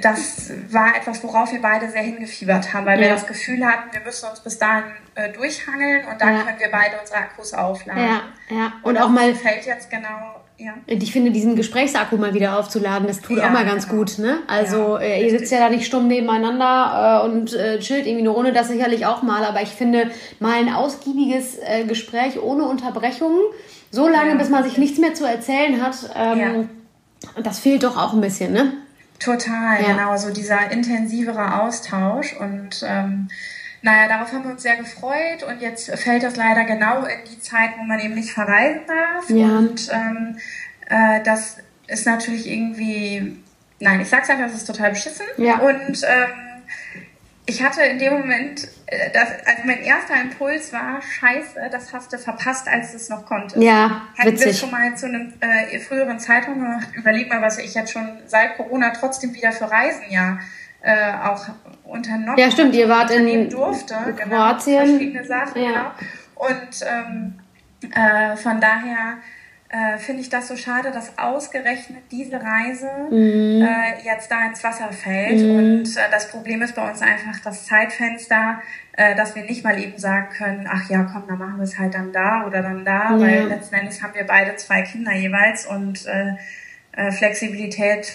das 0.00 0.50
war 0.70 0.96
etwas, 0.96 1.22
worauf 1.22 1.52
wir 1.52 1.60
beide 1.60 1.90
sehr 1.90 2.02
hingefiebert 2.02 2.72
haben, 2.72 2.86
weil 2.86 2.98
ja. 3.00 3.06
wir 3.06 3.14
das 3.14 3.26
Gefühl 3.26 3.64
hatten, 3.64 3.92
wir 3.92 4.00
müssen 4.00 4.28
uns 4.28 4.40
bis 4.40 4.58
dahin 4.58 4.84
äh, 5.14 5.30
durchhangeln 5.32 6.06
und 6.06 6.20
dann 6.20 6.36
ja. 6.36 6.42
können 6.42 6.58
wir 6.58 6.70
beide 6.70 6.98
unsere 7.00 7.18
Akkus 7.18 7.52
aufladen. 7.52 8.02
Ja, 8.02 8.22
ja. 8.50 8.72
Und, 8.82 8.96
und 8.96 9.02
auch 9.02 9.08
mal 9.10 9.34
fällt 9.34 9.66
jetzt 9.66 9.90
genau. 9.90 10.40
Ja. 10.60 10.74
Ich 10.86 11.12
finde, 11.12 11.30
diesen 11.30 11.54
Gesprächsakku 11.54 12.16
mal 12.16 12.34
wieder 12.34 12.58
aufzuladen, 12.58 13.06
das 13.06 13.20
tut 13.20 13.38
ja, 13.38 13.46
auch 13.46 13.50
mal 13.50 13.64
ganz 13.64 13.86
genau. 13.86 13.98
gut. 14.00 14.18
Ne? 14.18 14.38
Also 14.48 14.98
äh, 14.98 15.22
ihr 15.22 15.30
sitzt 15.30 15.52
ja 15.52 15.60
da 15.60 15.68
nicht 15.68 15.86
stumm 15.86 16.08
nebeneinander 16.08 17.22
äh, 17.22 17.26
und 17.26 17.54
äh, 17.54 17.78
chillt 17.78 18.06
irgendwie 18.06 18.22
eine 18.22 18.30
Runde, 18.30 18.52
das 18.52 18.66
sicherlich 18.66 19.06
auch 19.06 19.22
mal. 19.22 19.44
Aber 19.44 19.62
ich 19.62 19.68
finde, 19.68 20.10
mal 20.40 20.54
ein 20.54 20.72
ausgiebiges 20.72 21.58
äh, 21.58 21.84
Gespräch 21.84 22.42
ohne 22.42 22.64
Unterbrechungen, 22.64 23.38
so 23.90 24.08
lange, 24.08 24.36
bis 24.36 24.48
man 24.48 24.64
sich 24.64 24.78
nichts 24.78 24.98
mehr 24.98 25.14
zu 25.14 25.24
erzählen 25.24 25.82
hat, 25.82 25.96
ähm, 26.14 26.68
das 27.42 27.58
fehlt 27.58 27.82
doch 27.82 27.96
auch 27.96 28.12
ein 28.12 28.20
bisschen, 28.20 28.52
ne? 28.52 28.72
Total, 29.18 29.82
ja. 29.82 29.88
genau. 29.88 30.16
So 30.16 30.32
dieser 30.32 30.70
intensivere 30.70 31.62
Austausch 31.62 32.34
und 32.34 32.84
ähm, 32.86 33.28
naja, 33.82 34.08
darauf 34.08 34.32
haben 34.32 34.44
wir 34.44 34.50
uns 34.52 34.62
sehr 34.62 34.76
gefreut 34.76 35.42
und 35.48 35.60
jetzt 35.60 35.90
fällt 35.98 36.22
das 36.22 36.36
leider 36.36 36.64
genau 36.64 37.04
in 37.04 37.30
die 37.30 37.40
Zeit, 37.40 37.70
wo 37.78 37.84
man 37.84 38.00
eben 38.00 38.14
nicht 38.14 38.30
verreisen 38.30 38.82
darf. 38.86 39.30
Ja. 39.30 39.58
Und 39.58 39.88
ähm, 39.92 40.36
äh, 40.88 41.22
das 41.22 41.58
ist 41.86 42.06
natürlich 42.06 42.48
irgendwie, 42.48 43.36
nein, 43.80 44.00
ich 44.00 44.08
sag's 44.08 44.30
einfach, 44.30 44.46
das 44.46 44.56
ist 44.56 44.66
total 44.66 44.90
beschissen. 44.90 45.26
Ja. 45.36 45.58
Und 45.58 46.02
ähm, 46.04 46.47
ich 47.48 47.62
hatte 47.62 47.80
in 47.80 47.98
dem 47.98 48.12
Moment, 48.12 48.68
äh, 48.86 49.10
das, 49.10 49.30
also 49.46 49.62
mein 49.64 49.80
erster 49.80 50.20
Impuls 50.20 50.70
war, 50.70 51.00
scheiße, 51.00 51.58
das 51.72 51.94
hast 51.94 52.12
du 52.12 52.18
verpasst, 52.18 52.68
als 52.68 52.90
du 52.90 52.98
es 52.98 53.08
noch 53.08 53.24
konntest. 53.24 53.62
Ja, 53.62 54.02
Hätten 54.16 54.32
witzig. 54.32 54.46
wir 54.46 54.54
schon 54.54 54.70
mal 54.70 54.94
zu 54.96 55.06
einem 55.06 55.32
äh, 55.40 55.78
früheren 55.78 56.20
Zeitpunkt 56.20 56.60
gemacht, 56.60 56.88
überleg 56.94 57.30
mal, 57.30 57.40
was 57.40 57.58
ich 57.58 57.72
jetzt 57.72 57.90
schon 57.92 58.18
seit 58.26 58.58
Corona 58.58 58.90
trotzdem 58.90 59.34
wieder 59.34 59.52
für 59.52 59.70
Reisen 59.70 60.04
ja 60.10 60.38
äh, 60.82 61.12
auch 61.24 61.46
unternommen 61.84 62.38
Ja, 62.38 62.50
stimmt, 62.50 62.74
ihr 62.74 62.88
wart 62.88 63.10
in 63.10 63.48
durfte, 63.48 63.94
genau, 64.14 64.36
Kroatien. 64.36 64.84
Genau, 64.84 64.90
verschiedene 64.90 65.24
Sachen, 65.24 65.62
ja. 65.62 65.68
genau. 65.70 65.90
Und 66.34 66.86
ähm, 66.86 67.38
äh, 67.90 68.36
von 68.36 68.60
daher 68.60 69.16
äh, 69.70 69.98
finde 69.98 70.22
ich 70.22 70.30
das 70.30 70.48
so 70.48 70.56
schade, 70.56 70.90
dass 70.90 71.18
ausgerechnet 71.18 72.04
diese 72.10 72.40
Reise 72.42 72.88
mhm. 73.10 73.62
äh, 73.62 74.02
jetzt 74.02 74.30
da 74.30 74.46
ins 74.46 74.64
Wasser 74.64 74.90
fällt. 74.92 75.42
Mhm. 75.42 75.58
Und 75.58 75.96
äh, 75.96 76.10
das 76.10 76.30
Problem 76.30 76.62
ist 76.62 76.74
bei 76.74 76.88
uns 76.88 77.02
einfach 77.02 77.38
das 77.44 77.66
Zeitfenster, 77.66 78.62
äh, 78.92 79.14
dass 79.14 79.34
wir 79.34 79.44
nicht 79.44 79.64
mal 79.64 79.78
eben 79.78 79.98
sagen 79.98 80.28
können, 80.30 80.66
ach 80.70 80.88
ja, 80.88 81.02
komm, 81.12 81.24
dann 81.28 81.38
machen 81.38 81.58
wir 81.58 81.64
es 81.64 81.78
halt 81.78 81.94
dann 81.94 82.12
da 82.12 82.46
oder 82.46 82.62
dann 82.62 82.84
da, 82.84 83.10
ja. 83.10 83.20
weil 83.20 83.44
letzten 83.48 83.74
Endes 83.74 84.02
haben 84.02 84.14
wir 84.14 84.26
beide 84.26 84.56
zwei 84.56 84.82
Kinder 84.82 85.12
jeweils 85.12 85.66
und 85.66 86.06
äh, 86.06 86.32
äh, 86.92 87.12
Flexibilität 87.12 88.10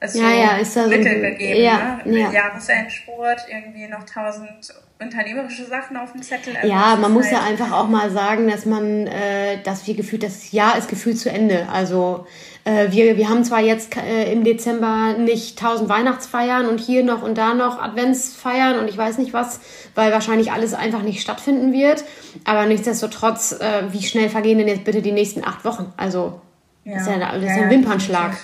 ist 0.00 0.14
ja, 0.16 0.22
so 0.22 0.28
ja, 0.28 0.56
ist 0.56 0.76
da 0.76 0.86
Mittel 0.86 1.16
so, 1.16 1.20
gegeben. 1.20 1.64
Ja, 1.64 2.00
ne? 2.04 2.18
ja. 2.20 2.32
Jahresendsport, 2.32 3.46
irgendwie 3.48 3.88
noch 3.88 4.04
tausend 4.04 4.72
unternehmerische 5.00 5.64
Sachen 5.66 5.96
auf 5.96 6.12
dem 6.12 6.22
Zettel. 6.22 6.56
Also 6.56 6.68
ja, 6.68 6.96
man 6.96 7.12
muss 7.12 7.26
halt 7.26 7.34
ja 7.34 7.42
einfach 7.42 7.72
auch 7.72 7.88
mal 7.88 8.10
sagen, 8.10 8.48
dass 8.48 8.64
man, 8.64 9.06
äh, 9.06 9.60
dass 9.62 9.86
wir 9.86 9.94
gefühlt, 9.94 10.22
das 10.22 10.52
Jahr 10.52 10.78
ist 10.78 10.88
gefühlt 10.88 11.18
zu 11.18 11.30
Ende. 11.30 11.68
Also 11.68 12.26
äh, 12.64 12.90
wir, 12.90 13.16
wir 13.16 13.28
haben 13.28 13.44
zwar 13.44 13.60
jetzt 13.60 13.96
äh, 13.96 14.32
im 14.32 14.44
Dezember 14.44 15.14
nicht 15.18 15.58
tausend 15.58 15.88
Weihnachtsfeiern 15.88 16.66
und 16.66 16.78
hier 16.78 17.04
noch 17.04 17.22
und 17.22 17.36
da 17.36 17.54
noch 17.54 17.82
Adventsfeiern 17.82 18.78
und 18.78 18.88
ich 18.88 18.96
weiß 18.96 19.18
nicht 19.18 19.32
was, 19.32 19.60
weil 19.94 20.12
wahrscheinlich 20.12 20.52
alles 20.52 20.74
einfach 20.74 21.02
nicht 21.02 21.20
stattfinden 21.20 21.72
wird. 21.72 22.04
Aber 22.44 22.66
nichtsdestotrotz, 22.66 23.52
äh, 23.52 23.92
wie 23.92 24.02
schnell 24.02 24.28
vergehen 24.28 24.58
denn 24.58 24.68
jetzt 24.68 24.84
bitte 24.84 25.02
die 25.02 25.12
nächsten 25.12 25.44
acht 25.44 25.64
Wochen? 25.64 25.92
Also 25.96 26.40
ja. 26.84 26.94
das 26.94 27.02
ist 27.02 27.08
ja, 27.08 27.18
das 27.18 27.42
ist 27.42 27.56
ja, 27.56 27.62
ein 27.64 27.70
Wimpernschlag. 27.70 28.36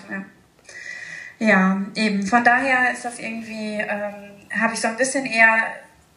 Ja. 1.39 1.49
ja. 1.49 1.81
eben. 1.95 2.27
Von 2.27 2.43
daher 2.43 2.93
ist 2.93 3.05
das 3.05 3.21
irgendwie, 3.21 3.79
ähm, 3.81 4.61
habe 4.61 4.75
ich 4.75 4.81
so 4.81 4.89
ein 4.89 4.97
bisschen 4.97 5.25
eher 5.25 5.63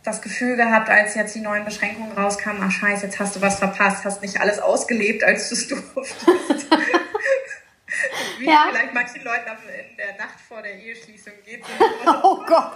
das 0.04 0.22
Gefühl 0.22 0.56
gehabt, 0.56 0.90
als 0.90 1.16
jetzt 1.16 1.34
die 1.36 1.40
neuen 1.40 1.66
Beschränkungen 1.66 2.12
rauskamen, 2.12 2.62
ach 2.64 2.72
scheiße, 2.72 3.06
jetzt 3.06 3.20
hast 3.20 3.36
du 3.36 3.42
was 3.42 3.60
verpasst, 3.60 4.04
hast 4.04 4.22
nicht 4.22 4.40
alles 4.40 4.60
ausgelebt, 4.60 5.24
als 5.24 5.50
du 5.50 5.56
es 5.56 5.68
durftest. 5.96 6.68
Wie 8.40 8.46
ja. 8.46 8.66
vielleicht 8.70 8.94
manchen 8.94 9.24
Leuten 9.24 9.50
in 9.90 9.98
der 9.98 10.18
Nacht 10.18 10.40
vor 10.48 10.62
der 10.62 10.76
Eheschließung 10.76 11.34
geht. 11.46 11.64
oh 12.24 12.44
Gott. 12.46 12.74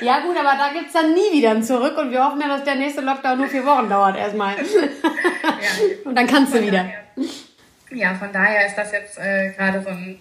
ja 0.00 0.20
gut, 0.20 0.36
aber 0.36 0.56
da 0.56 0.72
gibt 0.72 0.86
es 0.86 0.92
dann 0.92 1.12
nie 1.12 1.32
wieder 1.32 1.50
ein 1.50 1.62
Zurück 1.62 1.98
und 1.98 2.10
wir 2.10 2.24
hoffen 2.24 2.40
ja, 2.40 2.48
dass 2.48 2.64
der 2.64 2.76
nächste 2.76 3.02
Lockdown 3.02 3.38
nur 3.38 3.48
vier 3.48 3.66
Wochen 3.66 3.88
dauert 3.88 4.16
erstmal. 4.16 4.56
ja. 4.56 6.04
Und 6.04 6.14
dann 6.14 6.26
kannst 6.26 6.54
du 6.54 6.62
wieder. 6.62 6.84
Daher, 6.84 7.04
ja, 7.90 8.14
von 8.14 8.32
daher 8.32 8.66
ist 8.66 8.76
das 8.76 8.92
jetzt 8.92 9.18
äh, 9.18 9.50
gerade 9.50 9.82
so 9.82 9.90
ein 9.90 10.18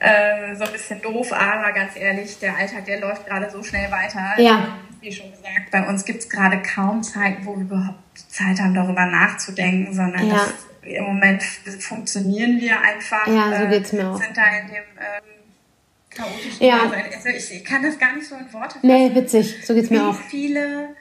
äh, 0.00 0.54
so 0.56 0.64
ein 0.64 0.72
bisschen 0.72 1.00
doof, 1.02 1.32
aber 1.32 1.72
ganz 1.72 1.94
ehrlich, 1.94 2.38
der 2.38 2.56
Alltag, 2.56 2.86
der 2.86 3.00
läuft 3.00 3.26
gerade 3.26 3.50
so 3.50 3.62
schnell 3.62 3.90
weiter. 3.90 4.32
Ja. 4.38 4.78
Wie 5.00 5.12
schon 5.12 5.30
gesagt, 5.30 5.70
bei 5.70 5.86
uns 5.86 6.04
gibt 6.04 6.20
es 6.20 6.28
gerade 6.28 6.60
kaum 6.62 7.02
Zeiten, 7.02 7.44
wo 7.44 7.54
wir 7.54 7.62
überhaupt 7.62 7.98
Zeit 8.28 8.58
haben, 8.60 8.74
darüber 8.74 9.06
nachzudenken, 9.06 9.94
sondern 9.94 10.26
ja. 10.26 10.34
das, 10.34 10.54
im 10.82 11.04
Moment 11.04 11.42
funktionieren 11.42 12.60
wir 12.60 12.80
einfach. 12.80 13.26
Ja, 13.26 13.60
so 13.60 13.68
geht's 13.68 13.92
mir 13.92 14.10
auch. 14.10 14.16
Sind 14.20 14.36
da 14.36 14.46
in 14.58 14.68
dem 14.68 14.76
ähm, 14.76 15.30
chaotischen 16.10 16.66
ja. 16.66 16.90
Also 17.14 17.28
ich, 17.28 17.54
ich, 17.54 17.64
kann 17.64 17.82
das 17.82 17.98
gar 17.98 18.14
nicht 18.14 18.26
so 18.26 18.36
in 18.36 18.52
Worte 18.52 18.74
fassen. 18.74 18.86
Nee, 18.86 19.14
witzig, 19.14 19.66
so 19.66 19.74
geht's 19.74 19.90
mir 19.90 20.06
auch. 20.06 20.18
Wie 20.18 20.30
viele 20.30 20.96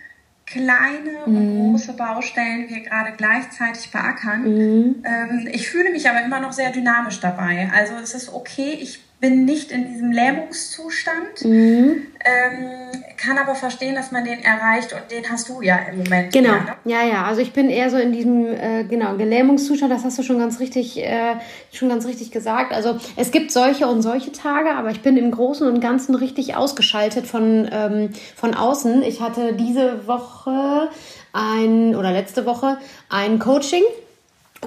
kleine 0.52 1.26
und 1.26 1.34
mhm. 1.34 1.60
große 1.60 1.94
Baustellen 1.94 2.70
wir 2.70 2.82
gerade 2.82 3.12
gleichzeitig 3.16 3.92
beackern. 3.92 4.44
Mhm. 4.44 5.04
Ähm, 5.04 5.48
ich 5.52 5.70
fühle 5.70 5.92
mich 5.92 6.10
aber 6.10 6.24
immer 6.24 6.40
noch 6.40 6.54
sehr 6.54 6.72
dynamisch 6.72 7.20
dabei. 7.20 7.70
Also 7.74 7.96
es 7.96 8.14
ist 8.14 8.34
okay, 8.34 8.78
ich 8.80 9.00
bin 9.20 9.44
nicht 9.44 9.72
in 9.72 9.92
diesem 9.92 10.12
Lähmungszustand, 10.14 11.44
mhm. 11.44 12.08
ähm, 12.24 13.02
kann 13.18 13.38
aber 13.38 13.54
verstehen, 13.54 13.96
dass 13.96 14.12
man 14.12 14.24
den 14.24 14.42
erreicht 14.42 14.94
und 14.94 15.12
den 15.12 15.30
hast 15.30 15.50
du 15.50 15.62
ja 15.62 15.78
im 15.92 15.98
Moment. 15.98 16.32
Genau, 16.32 16.54
eher, 16.54 16.62
ne? 16.62 16.76
ja, 16.86 17.04
ja. 17.04 17.26
Also 17.26 17.42
ich 17.42 17.52
bin 17.52 17.70
eher 17.70 17.90
so 17.90 17.98
in 17.98 18.14
diesem 18.14 18.46
äh, 18.46 18.86
genau 18.86 19.18
Gelähmungszustand. 19.18 19.92
Das 19.92 20.06
hast 20.06 20.18
du 20.18 20.24
schon 20.24 20.40
ganz 20.40 20.62
richtig, 20.62 20.98
äh, 20.98 21.36
schon 21.74 21.90
ganz 21.90 22.08
richtig 22.08 22.32
gesagt. 22.32 22.72
Also 22.72 22.98
es 23.18 23.32
gibt 23.32 23.52
solche 23.52 23.88
und 23.88 24.04
solche 24.04 24.32
Tage, 24.32 24.72
aber 24.72 24.92
ich 24.92 25.02
bin 25.02 25.18
im 25.18 25.32
Großen 25.32 25.68
und 25.68 25.82
Ganzen 25.82 26.16
richtig 26.16 26.56
ausgeschaltet 26.56 27.28
von 27.28 27.68
ähm, 27.70 28.10
von 28.38 28.54
außen. 28.54 29.04
Ich 29.04 29.20
hatte 29.20 29.54
diese 29.54 30.08
Woche 30.08 30.90
ein 31.34 31.94
oder 31.94 32.14
letzte 32.14 32.46
Woche 32.46 32.78
ein 33.10 33.38
Coaching 33.40 33.84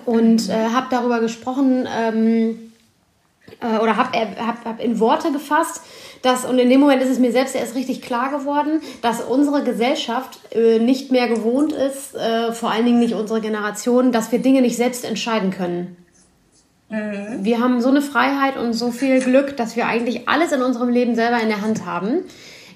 und 0.05 0.51
äh, 0.51 0.69
habe 0.75 0.89
darüber 0.91 1.21
gesprochen. 1.21 1.89
Ähm, 1.91 2.62
äh, 3.61 3.79
oder 3.79 3.97
habe 3.97 4.17
hab, 4.17 4.65
hab 4.65 4.81
in 4.81 5.01
Worte 5.01 5.33
gefasst, 5.33 5.83
dass, 6.23 6.45
und 6.45 6.59
in 6.59 6.71
dem 6.71 6.81
Moment 6.81 7.03
ist 7.03 7.11
es 7.11 7.19
mir 7.19 7.33
selbst 7.33 7.55
erst 7.55 7.75
richtig 7.75 8.01
klar 8.01 8.31
geworden, 8.31 8.81
dass 9.03 9.21
unsere 9.21 9.65
Gesellschaft 9.65 10.39
äh, 10.55 10.79
nicht 10.79 11.11
mehr 11.11 11.29
gewohnt 11.29 11.73
ist, 11.73 12.15
äh, 12.15 12.53
vor 12.53 12.71
allen 12.71 12.87
Dingen 12.87 13.01
nicht 13.01 13.15
unsere 13.15 13.41
Generation, 13.41 14.13
dass 14.13 14.31
wir 14.31 14.39
Dinge 14.39 14.63
nicht 14.63 14.77
selbst 14.77 15.05
entscheiden 15.05 15.51
können. 15.51 15.97
Mhm. 16.89 17.45
Wir 17.45 17.59
haben 17.61 17.81
so 17.81 17.89
eine 17.89 18.03
Freiheit 18.03 18.57
und 18.57 18.73
so 18.73 18.91
viel 18.91 19.21
Glück, 19.21 19.57
dass 19.57 19.77
wir 19.77 19.87
eigentlich 19.87 20.29
alles 20.29 20.53
in 20.53 20.63
unserem 20.63 20.91
Leben 20.91 21.15
selber 21.15 21.41
in 21.41 21.49
der 21.49 21.61
Hand 21.61 21.85
haben. 21.85 22.25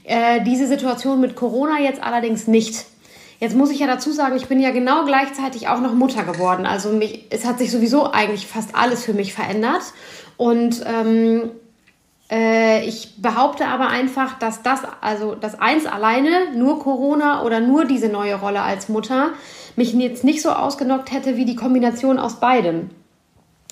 Äh, 0.05 0.43
diese 0.45 0.67
Situation 0.67 1.21
mit 1.21 1.37
Corona 1.37 1.81
jetzt 1.81 2.03
allerdings 2.03 2.47
nicht. 2.47 2.87
Jetzt 3.39 3.55
muss 3.55 3.71
ich 3.71 3.79
ja 3.79 3.87
dazu 3.87 4.13
sagen, 4.13 4.37
ich 4.37 4.47
bin 4.47 4.61
ja 4.61 4.71
genau 4.71 5.05
gleichzeitig 5.05 5.69
auch 5.69 5.81
noch 5.81 5.93
Mutter 5.93 6.25
geworden. 6.25 6.67
Also 6.67 6.91
mich, 6.91 7.27
es 7.31 7.45
hat 7.45 7.59
sich 7.59 7.71
sowieso 7.71 8.11
eigentlich 8.11 8.47
fast 8.47 8.75
alles 8.75 9.05
für 9.05 9.13
mich 9.13 9.35
verändert. 9.35 9.83
Und 10.37 10.83
ähm, 10.87 11.51
äh, 12.31 12.85
ich 12.87 13.21
behaupte 13.21 13.67
aber 13.67 13.89
einfach, 13.89 14.39
dass 14.39 14.63
das, 14.63 14.81
also 15.01 15.35
das 15.35 15.61
eins 15.61 15.87
alleine, 15.87 16.53
nur 16.55 16.81
Corona 16.81 17.43
oder 17.43 17.61
nur 17.61 17.85
diese 17.85 18.09
neue 18.09 18.37
Rolle 18.37 18.63
als 18.63 18.89
Mutter, 18.89 19.31
mich 19.77 19.93
jetzt 19.93 20.25
nicht 20.25 20.41
so 20.43 20.51
ausgenockt 20.51 21.13
hätte 21.13 21.37
wie 21.37 21.45
die 21.45 21.57
Kombination 21.57 22.19
aus 22.19 22.41
beidem. 22.41 22.91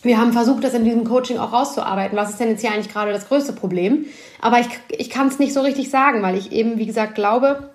Wir 0.02 0.20
haben 0.20 0.34
versucht, 0.34 0.62
das 0.62 0.74
in 0.74 0.84
diesem 0.84 1.04
Coaching 1.04 1.38
auch 1.38 1.54
rauszuarbeiten. 1.54 2.16
Was 2.18 2.28
ist 2.28 2.38
denn 2.38 2.50
jetzt 2.50 2.60
hier 2.60 2.72
eigentlich 2.72 2.92
gerade 2.92 3.10
das 3.10 3.28
größte 3.28 3.54
Problem? 3.54 4.04
Aber 4.42 4.60
ich, 4.60 4.68
ich 4.90 5.08
kann 5.08 5.28
es 5.28 5.38
nicht 5.38 5.54
so 5.54 5.62
richtig 5.62 5.88
sagen, 5.88 6.20
weil 6.20 6.36
ich 6.36 6.52
eben, 6.52 6.76
wie 6.78 6.84
gesagt, 6.84 7.14
glaube, 7.14 7.70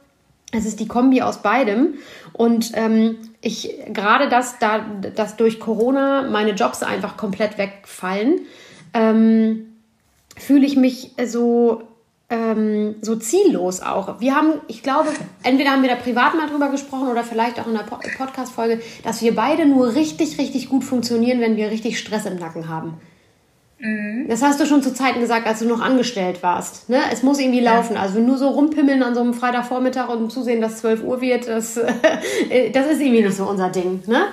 es 0.52 0.66
ist 0.66 0.80
die 0.80 0.88
Kombi 0.88 1.22
aus 1.22 1.42
beidem. 1.42 1.96
Und 2.34 2.72
ähm, 2.76 3.18
ich 3.42 3.76
gerade 3.88 4.30
das, 4.30 4.60
da, 4.60 4.80
dass 5.16 5.36
durch 5.36 5.60
Corona 5.60 6.28
meine 6.30 6.52
Jobs 6.52 6.84
einfach 6.84 7.18
komplett 7.18 7.58
wegfallen, 7.58 8.42
ähm, 8.94 9.68
fühle 10.38 10.66
ich 10.66 10.76
mich 10.76 11.12
so, 11.26 11.84
ähm, 12.30 12.96
so 13.02 13.16
ziellos 13.16 13.82
auch. 13.82 14.20
Wir 14.20 14.36
haben, 14.36 14.54
ich 14.68 14.82
glaube, 14.82 15.10
entweder 15.44 15.72
haben 15.72 15.82
wir 15.82 15.90
da 15.90 15.96
privat 15.96 16.36
mal 16.36 16.50
drüber 16.50 16.70
gesprochen 16.70 17.10
oder 17.10 17.24
vielleicht 17.24 17.60
auch 17.60 17.68
in 17.68 17.74
der 17.74 17.84
Podcast-Folge, 17.84 18.82
dass 19.04 19.22
wir 19.22 19.36
beide 19.36 19.66
nur 19.66 19.96
richtig, 19.96 20.38
richtig 20.40 20.70
gut 20.70 20.84
funktionieren, 20.84 21.42
wenn 21.42 21.58
wir 21.58 21.70
richtig 21.70 22.00
Stress 22.00 22.26
im 22.26 22.38
Nacken 22.38 22.70
haben. 22.70 22.98
Mhm. 23.80 24.28
Das 24.28 24.42
hast 24.42 24.60
du 24.60 24.66
schon 24.66 24.84
zu 24.84 24.94
Zeiten 24.94 25.20
gesagt, 25.20 25.48
als 25.48 25.60
du 25.60 25.66
noch 25.66 25.82
angestellt 25.82 26.44
warst. 26.44 26.90
Ne? 26.90 27.00
Es 27.12 27.24
muss 27.24 27.40
irgendwie 27.40 27.62
laufen. 27.62 27.96
Ja. 27.96 28.02
Also 28.02 28.20
nur 28.20 28.38
so 28.38 28.50
rumpimmeln 28.50 29.02
an 29.04 29.16
so 29.16 29.22
einem 29.22 29.34
Freitagvormittag 29.34 30.10
und 30.10 30.32
zusehen, 30.32 30.62
dass 30.62 30.80
12 30.80 31.04
Uhr 31.04 31.22
wird, 31.22 31.48
das, 31.48 31.76
das 32.74 32.88
ist 32.88 33.02
irgendwie 33.02 33.24
nicht 33.24 33.38
so 33.38 33.46
unser 33.46 33.70
Ding. 33.70 34.04
Ne? 34.06 34.24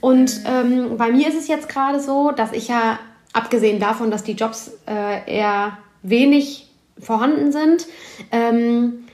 Und 0.00 0.40
mhm. 0.40 0.46
ähm, 0.46 0.96
bei 0.96 1.10
mir 1.10 1.28
ist 1.28 1.38
es 1.38 1.48
jetzt 1.48 1.68
gerade 1.68 2.00
so, 2.00 2.30
dass 2.30 2.52
ich 2.52 2.68
ja 2.68 2.98
abgesehen 3.32 3.80
davon, 3.80 4.10
dass 4.10 4.22
die 4.22 4.32
Jobs 4.32 4.70
äh, 4.86 5.38
eher 5.38 5.78
wenig 6.02 6.68
vorhanden 6.98 7.52
sind, 7.52 7.86
ähm, 8.30 9.04
äh, 9.08 9.11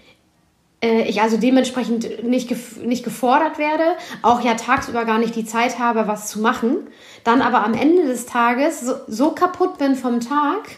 ich 0.81 1.21
also 1.21 1.37
dementsprechend 1.37 2.23
nicht, 2.23 2.55
nicht 2.79 3.05
gefordert 3.05 3.59
werde, 3.59 3.85
auch 4.23 4.43
ja 4.43 4.55
tagsüber 4.55 5.05
gar 5.05 5.19
nicht 5.19 5.35
die 5.35 5.45
Zeit 5.45 5.79
habe, 5.79 6.07
was 6.07 6.29
zu 6.29 6.41
machen, 6.41 6.87
dann 7.25 7.43
aber 7.43 7.65
am 7.65 7.75
Ende 7.75 8.07
des 8.07 8.27
Tages 8.27 8.81
so, 8.81 8.95
so 9.09 9.31
kaputt 9.33 9.79
bin 9.79 9.97
vom 9.97 10.21
Tag, 10.21 10.69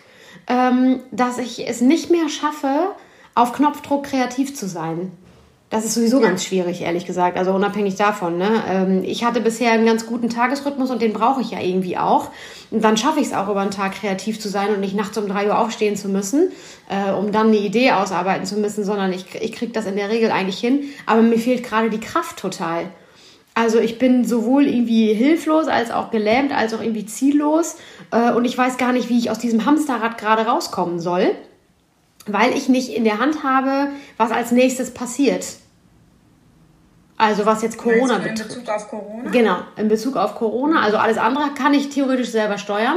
ähm, 0.47 1.01
dass 1.11 1.39
ich 1.39 1.69
es 1.69 1.81
nicht 1.81 2.11
mehr 2.11 2.29
schaffe, 2.29 2.95
auf 3.35 3.53
Knopfdruck 3.53 4.05
kreativ 4.05 4.55
zu 4.57 4.67
sein. 4.67 5.13
Das 5.71 5.85
ist 5.85 5.95
sowieso 5.95 6.19
ganz 6.19 6.45
schwierig, 6.45 6.81
ehrlich 6.81 7.07
gesagt. 7.07 7.39
Also 7.39 7.53
unabhängig 7.53 7.95
davon. 7.95 8.39
Ne? 8.39 8.65
Ähm, 8.69 9.05
ich 9.05 9.25
hatte 9.25 9.41
bisher 9.41 9.71
einen 9.71 9.87
ganz 9.87 10.05
guten 10.05 10.29
Tagesrhythmus 10.29 10.91
und 10.91 11.01
den 11.01 11.13
brauche 11.13 11.41
ich 11.41 11.53
ja 11.53 11.61
irgendwie 11.61 11.97
auch. 11.97 12.31
Und 12.73 12.83
dann 12.83 12.97
schaffe 12.97 13.21
ich 13.21 13.29
es 13.29 13.33
auch 13.33 13.49
über 13.49 13.61
einen 13.61 13.71
Tag 13.71 13.95
kreativ 13.95 14.41
zu 14.41 14.49
sein 14.49 14.75
und 14.75 14.81
nicht 14.81 14.97
nachts 14.97 15.17
um 15.17 15.29
drei 15.29 15.47
Uhr 15.47 15.57
aufstehen 15.57 15.95
zu 15.95 16.09
müssen, 16.09 16.51
äh, 16.89 17.13
um 17.13 17.31
dann 17.31 17.49
eine 17.49 17.59
Idee 17.59 17.93
ausarbeiten 17.93 18.47
zu 18.47 18.57
müssen, 18.57 18.85
sondern 18.85 19.13
ich, 19.13 19.33
ich 19.41 19.53
kriege 19.53 19.71
das 19.71 19.87
in 19.87 19.95
der 19.95 20.11
Regel 20.11 20.33
eigentlich 20.33 20.59
hin. 20.59 20.83
Aber 21.07 21.23
mir 21.23 21.39
fehlt 21.39 21.63
gerade 21.63 21.89
die 21.89 22.01
Kraft 22.01 22.37
total. 22.37 22.87
Also 23.55 23.79
ich 23.79 23.99
bin 23.99 24.25
sowohl 24.25 24.67
irgendwie 24.67 25.15
hilflos 25.15 25.69
als 25.69 25.93
auch 25.93 26.11
gelähmt, 26.11 26.53
als 26.53 26.75
auch 26.75 26.81
irgendwie 26.81 27.07
ziellos. 27.07 27.77
Äh, 28.11 28.33
und 28.33 28.45
ich 28.45 28.59
weiß 28.59 28.77
gar 28.77 28.93
nicht, 28.93 29.09
wie 29.09 29.19
ich 29.19 29.31
aus 29.31 29.39
diesem 29.39 29.67
Hamsterrad 29.67 30.19
gerade 30.19 30.47
rauskommen 30.47 30.99
soll. 30.99 31.31
Weil 32.27 32.57
ich 32.57 32.69
nicht 32.69 32.91
in 32.91 33.05
der 33.05 33.19
Hand 33.19 33.43
habe, 33.43 33.89
was 34.17 34.31
als 34.31 34.53
nächstes 34.53 34.93
passiert. 34.93 35.47
Also 37.17 37.45
was 37.45 37.63
jetzt 37.63 37.77
Corona 37.77 38.19
betrifft. 38.19 38.41
In 38.41 38.49
Bezug 38.49 38.69
auf 38.69 38.89
Corona? 38.89 39.31
Genau, 39.31 39.57
in 39.77 39.89
Bezug 39.89 40.17
auf 40.17 40.35
Corona. 40.37 40.81
Also 40.81 40.97
alles 40.97 41.19
andere 41.19 41.51
kann 41.55 41.75
ich 41.75 41.91
theoretisch 41.91 42.31
selber 42.31 42.57
steuern. 42.57 42.97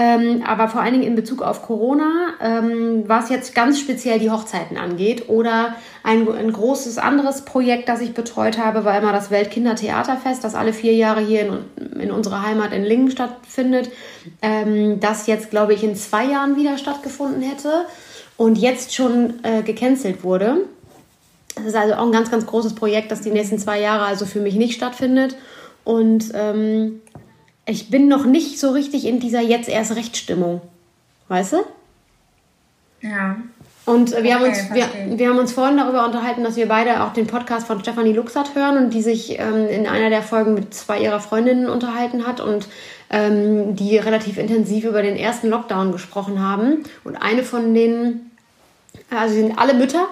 Ähm, 0.00 0.44
aber 0.46 0.68
vor 0.68 0.80
allen 0.80 0.92
Dingen 0.92 1.06
in 1.06 1.16
Bezug 1.16 1.42
auf 1.42 1.62
Corona, 1.62 2.34
ähm, 2.40 3.02
was 3.08 3.30
jetzt 3.30 3.52
ganz 3.52 3.80
speziell 3.80 4.20
die 4.20 4.30
Hochzeiten 4.30 4.76
angeht 4.76 5.28
oder 5.28 5.74
ein, 6.04 6.30
ein 6.30 6.52
großes 6.52 6.98
anderes 6.98 7.44
Projekt, 7.44 7.88
das 7.88 8.00
ich 8.00 8.14
betreut 8.14 8.58
habe, 8.58 8.84
war 8.84 8.96
immer 8.96 9.12
das 9.12 9.32
Weltkindertheaterfest, 9.32 10.44
das 10.44 10.54
alle 10.54 10.72
vier 10.72 10.94
Jahre 10.94 11.20
hier 11.20 11.40
in, 11.40 12.00
in 12.00 12.10
unserer 12.12 12.46
Heimat 12.46 12.72
in 12.72 12.84
Lingen 12.84 13.10
stattfindet, 13.10 13.90
ähm, 14.40 15.00
das 15.00 15.26
jetzt, 15.26 15.50
glaube 15.50 15.74
ich, 15.74 15.82
in 15.82 15.96
zwei 15.96 16.26
Jahren 16.26 16.54
wieder 16.54 16.78
stattgefunden 16.78 17.42
hätte 17.42 17.86
und 18.38 18.56
jetzt 18.56 18.94
schon 18.94 19.34
äh, 19.42 19.62
gecancelt 19.62 20.24
wurde. 20.24 20.62
Das 21.56 21.66
ist 21.66 21.74
also 21.74 21.94
auch 21.94 22.06
ein 22.06 22.12
ganz, 22.12 22.30
ganz 22.30 22.46
großes 22.46 22.74
Projekt, 22.74 23.10
das 23.10 23.20
die 23.20 23.30
nächsten 23.30 23.58
zwei 23.58 23.80
Jahre 23.80 24.06
also 24.06 24.24
für 24.24 24.40
mich 24.40 24.54
nicht 24.54 24.74
stattfindet. 24.74 25.36
Und 25.84 26.30
ähm, 26.34 27.02
ich 27.66 27.90
bin 27.90 28.08
noch 28.08 28.24
nicht 28.24 28.58
so 28.58 28.70
richtig 28.70 29.04
in 29.06 29.20
dieser 29.20 29.42
jetzt 29.42 29.68
erst 29.68 29.94
Rechtsstimmung. 29.96 30.62
Weißt 31.26 31.52
du? 31.52 31.56
Ja. 33.02 33.36
Und 33.84 34.12
wir, 34.12 34.18
okay, 34.18 34.32
haben 34.34 34.44
uns, 34.44 34.74
wir, 34.74 35.18
wir 35.18 35.28
haben 35.30 35.38
uns 35.38 35.52
vorhin 35.52 35.78
darüber 35.78 36.04
unterhalten, 36.04 36.44
dass 36.44 36.56
wir 36.56 36.68
beide 36.68 37.02
auch 37.02 37.14
den 37.14 37.26
Podcast 37.26 37.66
von 37.66 37.80
Stefanie 37.80 38.12
Luxert 38.12 38.54
hören 38.54 38.76
und 38.76 38.92
die 38.92 39.00
sich 39.02 39.38
ähm, 39.38 39.66
in 39.66 39.86
einer 39.86 40.10
der 40.10 40.22
Folgen 40.22 40.54
mit 40.54 40.74
zwei 40.74 41.00
ihrer 41.00 41.20
Freundinnen 41.20 41.68
unterhalten 41.68 42.26
hat 42.26 42.40
und 42.40 42.68
ähm, 43.10 43.76
die 43.76 43.96
relativ 43.96 44.36
intensiv 44.36 44.84
über 44.84 45.00
den 45.00 45.16
ersten 45.16 45.48
Lockdown 45.48 45.92
gesprochen 45.92 46.40
haben. 46.40 46.84
Und 47.02 47.16
eine 47.16 47.42
von 47.42 47.72
denen, 47.72 48.27
also 49.10 49.34
sie 49.34 49.40
sind 49.40 49.58
alle 49.58 49.74
Mütter 49.74 50.08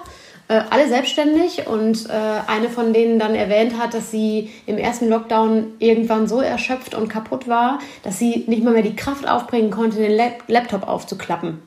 äh, 0.49 0.61
alle 0.69 0.87
selbstständig 0.87 1.67
und 1.67 2.09
äh, 2.09 2.11
eine 2.47 2.69
von 2.69 2.93
denen 2.93 3.19
dann 3.19 3.35
erwähnt 3.35 3.77
hat, 3.77 3.93
dass 3.93 4.11
sie 4.11 4.49
im 4.65 4.77
ersten 4.77 5.09
Lockdown 5.09 5.73
irgendwann 5.79 6.27
so 6.27 6.41
erschöpft 6.41 6.95
und 6.95 7.09
kaputt 7.09 7.47
war, 7.47 7.79
dass 8.03 8.17
sie 8.19 8.45
nicht 8.47 8.63
mal 8.63 8.73
mehr 8.73 8.83
die 8.83 8.95
Kraft 8.95 9.27
aufbringen 9.27 9.71
konnte, 9.71 9.97
den 9.97 10.11
Lap 10.11 10.43
Laptop 10.47 10.87
aufzuklappen. 10.87 11.61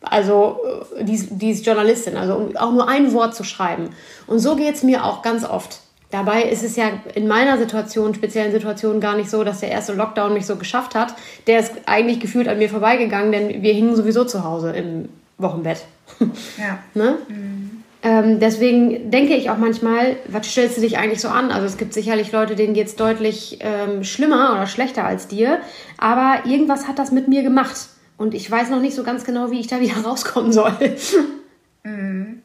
Also 0.00 0.58
äh, 0.96 1.04
die, 1.04 1.28
die 1.30 1.50
ist 1.50 1.66
Journalistin, 1.66 2.16
also 2.16 2.34
um 2.36 2.56
auch 2.56 2.72
nur 2.72 2.88
ein 2.88 3.12
Wort 3.12 3.34
zu 3.34 3.44
schreiben. 3.44 3.90
Und 4.26 4.38
so 4.38 4.56
geht 4.56 4.74
es 4.74 4.82
mir 4.82 5.04
auch 5.04 5.22
ganz 5.22 5.44
oft. 5.44 5.80
Dabei 6.10 6.42
ist 6.42 6.62
es 6.62 6.76
ja 6.76 6.90
in 7.14 7.26
meiner 7.26 7.56
Situation, 7.56 8.14
speziellen 8.14 8.52
Situation, 8.52 9.00
gar 9.00 9.16
nicht 9.16 9.30
so, 9.30 9.44
dass 9.44 9.60
der 9.60 9.70
erste 9.70 9.94
Lockdown 9.94 10.34
mich 10.34 10.44
so 10.44 10.56
geschafft 10.56 10.94
hat. 10.94 11.14
Der 11.46 11.58
ist 11.58 11.72
eigentlich 11.86 12.20
gefühlt 12.20 12.48
an 12.48 12.58
mir 12.58 12.68
vorbeigegangen, 12.68 13.32
denn 13.32 13.62
wir 13.62 13.72
hingen 13.72 13.96
sowieso 13.96 14.24
zu 14.24 14.44
Hause 14.44 14.72
im 14.72 15.08
Wochenbett. 15.42 15.84
Ja. 16.58 16.78
ne? 16.94 17.18
Mhm. 17.28 17.82
Ähm, 18.04 18.40
deswegen 18.40 19.12
denke 19.12 19.34
ich 19.34 19.48
auch 19.48 19.58
manchmal, 19.58 20.16
was 20.26 20.48
stellst 20.48 20.76
du 20.76 20.80
dich 20.80 20.98
eigentlich 20.98 21.20
so 21.20 21.28
an? 21.28 21.52
Also 21.52 21.66
es 21.66 21.76
gibt 21.76 21.94
sicherlich 21.94 22.32
Leute, 22.32 22.56
denen 22.56 22.74
geht 22.74 22.88
es 22.88 22.96
deutlich 22.96 23.58
ähm, 23.60 24.02
schlimmer 24.02 24.54
oder 24.54 24.66
schlechter 24.66 25.04
als 25.04 25.28
dir, 25.28 25.60
aber 25.98 26.40
irgendwas 26.44 26.88
hat 26.88 26.98
das 26.98 27.12
mit 27.12 27.28
mir 27.28 27.42
gemacht. 27.44 27.76
Und 28.16 28.34
ich 28.34 28.50
weiß 28.50 28.70
noch 28.70 28.80
nicht 28.80 28.96
so 28.96 29.04
ganz 29.04 29.24
genau, 29.24 29.50
wie 29.52 29.60
ich 29.60 29.68
da 29.68 29.80
wieder 29.80 29.96
rauskommen 30.04 30.52
soll. 30.52 30.76
Mhm. 31.84 32.42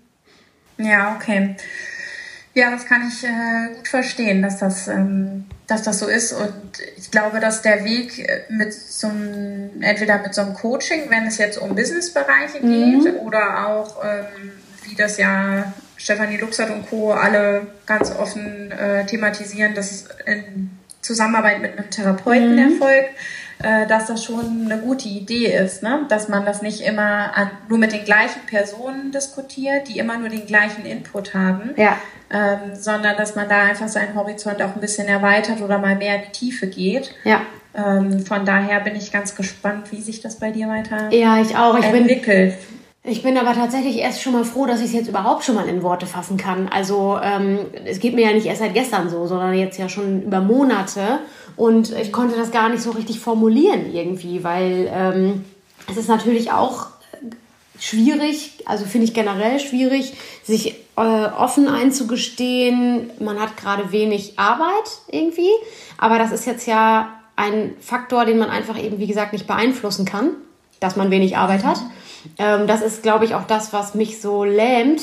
Ja, 0.78 1.16
okay. 1.16 1.56
Ja, 2.58 2.72
das 2.72 2.88
kann 2.88 3.08
ich 3.08 3.24
äh, 3.24 3.76
gut 3.76 3.88
verstehen, 3.88 4.42
dass 4.42 4.58
das, 4.58 4.88
ähm, 4.88 5.46
dass 5.68 5.84
das 5.84 6.00
so 6.00 6.08
ist. 6.08 6.34
Und 6.34 6.52
ich 6.98 7.12
glaube, 7.12 7.40
dass 7.40 7.62
der 7.62 7.86
Weg 7.86 8.18
äh, 8.18 8.46
mit 8.50 8.74
so 8.74 9.10
einem, 9.10 9.80
entweder 9.80 10.18
mit 10.18 10.34
so 10.34 10.42
einem 10.42 10.56
Coaching, 10.56 11.08
wenn 11.10 11.28
es 11.28 11.38
jetzt 11.38 11.60
um 11.60 11.76
Businessbereiche 11.76 12.60
geht, 12.62 13.14
mhm. 13.14 13.20
oder 13.24 13.68
auch 13.68 14.04
ähm, 14.04 14.54
wie 14.86 14.96
das 14.96 15.20
ja 15.20 15.72
Stefanie 15.98 16.38
Luxert 16.38 16.72
und 16.72 16.90
Co. 16.90 17.12
alle 17.12 17.68
ganz 17.86 18.10
offen 18.10 18.72
äh, 18.72 19.06
thematisieren, 19.06 19.76
dass 19.76 19.92
es 19.92 20.08
in 20.26 20.72
Zusammenarbeit 21.04 21.62
mit 21.62 21.78
einem 21.78 21.92
Therapeuten 21.92 22.54
mhm. 22.54 22.72
erfolgt, 22.72 23.12
äh, 23.60 23.88
dass 23.88 24.08
das 24.08 24.24
schon 24.24 24.70
eine 24.70 24.80
gute 24.82 25.08
Idee 25.08 25.54
ist, 25.56 25.82
ne? 25.82 26.06
dass 26.10 26.30
man 26.30 26.46
das 26.46 26.62
nicht 26.62 26.82
immer 26.82 27.36
an, 27.36 27.52
nur 27.70 27.80
mit 27.80 27.92
den 27.92 28.06
gleichen 28.06 28.42
Personen 28.46 29.12
diskutiert, 29.12 29.88
die 29.88 29.98
immer 29.98 30.18
nur 30.18 30.30
den 30.30 30.46
gleichen 30.46 30.86
Input 30.86 31.34
haben, 31.34 31.72
ja. 31.76 31.98
ähm, 32.30 32.76
sondern 32.76 33.18
dass 33.18 33.36
man 33.36 33.50
da 33.50 33.64
einfach 33.64 33.88
seinen 33.88 34.14
Horizont 34.14 34.62
auch 34.62 34.76
ein 34.76 34.82
bisschen 34.82 35.08
erweitert 35.08 35.62
oder 35.62 35.80
mal 35.80 35.96
mehr 35.96 36.18
in 36.18 36.22
die 36.28 36.32
Tiefe 36.32 36.68
geht. 36.68 37.16
Ja. 37.24 37.42
Ähm, 37.74 38.26
von 38.26 38.46
daher 38.46 38.80
bin 38.80 38.96
ich 38.96 39.12
ganz 39.12 39.36
gespannt, 39.36 39.92
wie 39.92 40.02
sich 40.02 40.22
das 40.22 40.38
bei 40.38 40.52
dir 40.52 40.68
weiter 40.68 41.12
ja, 41.12 41.40
ich 41.40 41.56
auch. 41.56 41.78
Ich 41.78 41.86
entwickelt. 41.86 42.56
Bin 42.60 42.77
ich 43.08 43.24
bin 43.24 43.38
aber 43.38 43.54
tatsächlich 43.54 43.98
erst 43.98 44.22
schon 44.22 44.34
mal 44.34 44.44
froh, 44.44 44.66
dass 44.66 44.82
ich 44.82 44.88
es 44.88 44.94
jetzt 44.94 45.08
überhaupt 45.08 45.44
schon 45.44 45.56
mal 45.56 45.68
in 45.68 45.82
Worte 45.82 46.06
fassen 46.06 46.38
kann. 46.38 46.68
Also 46.68 47.18
ähm, 47.24 47.60
es 47.86 48.00
geht 48.00 48.14
mir 48.14 48.28
ja 48.28 48.34
nicht 48.34 48.46
erst 48.46 48.60
seit 48.60 48.74
gestern 48.74 49.10
so, 49.10 49.26
sondern 49.28 49.54
jetzt 49.54 49.80
ja 49.80 49.88
schon 49.88 50.24
über 50.24 50.42
Monate. 50.42 51.20
Und 51.56 51.92
ich 51.94 52.12
konnte 52.12 52.36
das 52.36 52.52
gar 52.52 52.70
nicht 52.70 52.84
so 52.84 52.92
richtig 52.92 53.20
formulieren 53.20 53.94
irgendwie, 53.94 54.44
weil 54.44 54.92
ähm, 54.94 55.46
es 55.90 55.98
ist 55.98 56.10
natürlich 56.10 56.52
auch 56.52 56.88
schwierig, 57.80 58.64
also 58.66 58.86
finde 58.86 59.06
ich 59.06 59.14
generell 59.14 59.60
schwierig, 59.60 60.14
sich 60.44 60.76
äh, 60.98 61.02
offen 61.02 61.68
einzugestehen, 61.68 63.12
man 63.20 63.40
hat 63.40 63.56
gerade 63.56 63.92
wenig 63.92 64.38
Arbeit 64.38 64.90
irgendwie. 65.10 65.50
Aber 65.98 66.18
das 66.18 66.32
ist 66.32 66.46
jetzt 66.46 66.68
ja 66.68 67.14
ein 67.36 67.76
Faktor, 67.80 68.26
den 68.26 68.38
man 68.38 68.50
einfach 68.50 68.82
eben, 68.82 69.00
wie 69.00 69.08
gesagt, 69.08 69.32
nicht 69.32 69.48
beeinflussen 69.48 70.06
kann, 70.06 70.32
dass 70.80 70.96
man 70.96 71.10
wenig 71.10 71.38
Arbeit 71.38 71.64
hat. 71.64 71.80
Ähm, 72.38 72.68
das 72.68 72.82
ist, 72.82 73.04
glaube 73.04 73.26
ich, 73.26 73.36
auch 73.36 73.46
das, 73.46 73.74
was 73.74 73.96
mich 73.96 74.22
so 74.22 74.44
lähmt, 74.44 75.02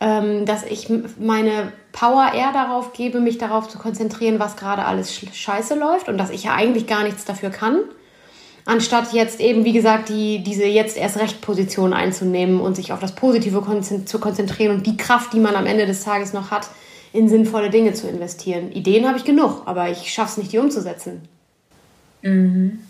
ähm, 0.00 0.46
dass 0.46 0.64
ich 0.64 0.90
meine 1.18 1.72
Power 1.92 2.32
eher 2.34 2.52
darauf 2.52 2.92
gebe, 2.92 3.20
mich 3.20 3.38
darauf 3.38 3.68
zu 3.68 3.78
konzentrieren, 3.78 4.38
was 4.38 4.56
gerade 4.56 4.84
alles 4.84 5.14
scheiße 5.14 5.74
läuft 5.74 6.08
und 6.08 6.18
dass 6.18 6.30
ich 6.30 6.44
ja 6.44 6.54
eigentlich 6.54 6.86
gar 6.86 7.02
nichts 7.02 7.24
dafür 7.24 7.50
kann. 7.50 7.80
Anstatt 8.66 9.12
jetzt 9.12 9.40
eben, 9.40 9.64
wie 9.64 9.72
gesagt, 9.72 10.08
die, 10.08 10.42
diese 10.42 10.64
jetzt 10.64 10.96
erst 10.96 11.18
recht 11.18 11.40
Position 11.40 11.92
einzunehmen 11.92 12.60
und 12.60 12.76
sich 12.76 12.92
auf 12.92 13.00
das 13.00 13.14
Positive 13.14 13.62
zu 14.04 14.20
konzentrieren 14.20 14.76
und 14.76 14.86
die 14.86 14.96
Kraft, 14.96 15.32
die 15.32 15.40
man 15.40 15.56
am 15.56 15.66
Ende 15.66 15.86
des 15.86 16.04
Tages 16.04 16.32
noch 16.32 16.50
hat, 16.50 16.68
in 17.12 17.28
sinnvolle 17.28 17.70
Dinge 17.70 17.94
zu 17.94 18.08
investieren. 18.08 18.70
Ideen 18.72 19.06
habe 19.08 19.18
ich 19.18 19.24
genug, 19.24 19.62
aber 19.66 19.90
ich 19.90 20.12
schaffe 20.12 20.32
es 20.32 20.36
nicht, 20.36 20.52
die 20.52 20.58
umzusetzen. 20.58 21.22
Mhm. 22.22 22.80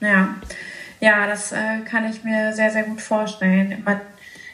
Ja. 0.00 0.34
Ja, 1.00 1.26
das 1.26 1.52
äh, 1.52 1.80
kann 1.88 2.10
ich 2.10 2.24
mir 2.24 2.52
sehr, 2.52 2.70
sehr 2.70 2.84
gut 2.84 3.00
vorstellen. 3.00 3.82
Man, 3.84 4.00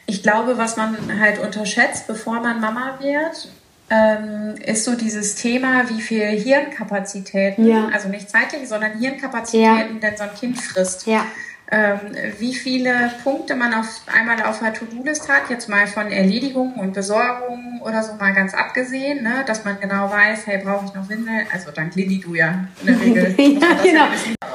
ich 0.05 0.23
glaube, 0.23 0.57
was 0.57 0.77
man 0.77 0.97
halt 1.19 1.39
unterschätzt, 1.39 2.07
bevor 2.07 2.41
man 2.41 2.59
Mama 2.59 2.99
wird, 2.99 3.49
ähm, 3.89 4.55
ist 4.65 4.85
so 4.85 4.95
dieses 4.95 5.35
Thema, 5.35 5.89
wie 5.89 6.01
viel 6.01 6.25
Hirnkapazitäten, 6.25 7.67
ja. 7.67 7.89
also 7.93 8.09
nicht 8.09 8.29
zeitlich, 8.29 8.67
sondern 8.67 8.97
Hirnkapazitäten, 8.97 9.95
ja. 9.95 9.99
denn 10.01 10.17
so 10.17 10.23
ein 10.23 10.33
Kind 10.33 10.59
frisst. 10.59 11.05
Ja. 11.05 11.25
Ähm, 11.71 11.99
wie 12.39 12.53
viele 12.53 13.11
Punkte 13.23 13.55
man 13.55 13.73
auf 13.73 13.87
einmal 14.05 14.41
auf 14.43 14.59
der 14.59 14.73
To-Do-List 14.73 15.29
hat, 15.29 15.49
jetzt 15.49 15.69
mal 15.69 15.87
von 15.87 16.11
Erledigungen 16.11 16.75
und 16.75 16.93
Besorgungen 16.93 17.81
oder 17.81 18.03
so 18.03 18.13
mal 18.13 18.33
ganz 18.33 18.53
abgesehen, 18.53 19.23
ne, 19.23 19.43
dass 19.47 19.63
man 19.63 19.79
genau 19.79 20.11
weiß, 20.11 20.45
hey, 20.45 20.61
brauche 20.63 20.85
ich 20.85 20.93
noch 20.93 21.07
Windel? 21.09 21.45
Also 21.51 21.71
dank 21.71 21.95
Lilly, 21.95 22.19
du 22.19 22.35
ja 22.35 22.67
in 22.81 22.87
der 22.87 22.99
Regel. 22.99 23.35
ja, 23.37 23.67
genau. 23.81 24.05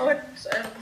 Und 0.07 0.13
ähm, 0.13 0.78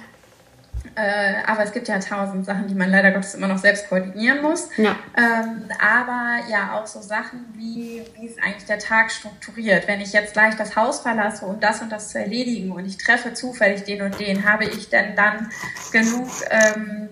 äh, 0.97 1.35
aber 1.47 1.63
es 1.63 1.73
gibt 1.73 1.89
ja 1.89 1.99
tausend 1.99 2.47
Sachen, 2.47 2.67
die 2.69 2.75
man 2.75 2.91
leider 2.91 3.13
Gottes 3.13 3.35
immer 3.35 3.49
noch 3.49 3.59
selbst 3.59 3.89
koordinieren 3.89 4.41
muss. 4.41 4.71
Ja. 4.79 4.97
Ähm, 5.17 5.65
aber 5.79 6.39
ja, 6.51 6.73
auch 6.73 6.87
so 6.87 7.01
Sachen 7.01 7.45
wie, 7.55 8.03
wie 8.15 8.27
ist 8.27 8.43
eigentlich 8.43 8.65
der 8.65 8.79
Tag 8.79 9.11
strukturiert? 9.11 9.87
Wenn 9.87 10.01
ich 10.01 10.13
jetzt 10.13 10.33
gleich 10.33 10.57
das 10.57 10.75
Haus 10.75 11.01
verlasse, 11.01 11.45
um 11.45 11.61
das 11.61 11.83
und 11.83 11.93
das 11.93 12.11
zu 12.11 12.19
erledigen 12.19 12.73
und 12.73 12.87
ich 12.87 12.97
treffe 12.97 13.35
zufällig 13.35 13.85
den 13.85 14.03
und 14.03 14.19
den, 14.19 14.45
habe 14.45 14.65
ich 14.65 14.89
denn 14.89 15.15
dann 15.15 15.51
genug 15.93 16.29
ähm, 16.51 17.11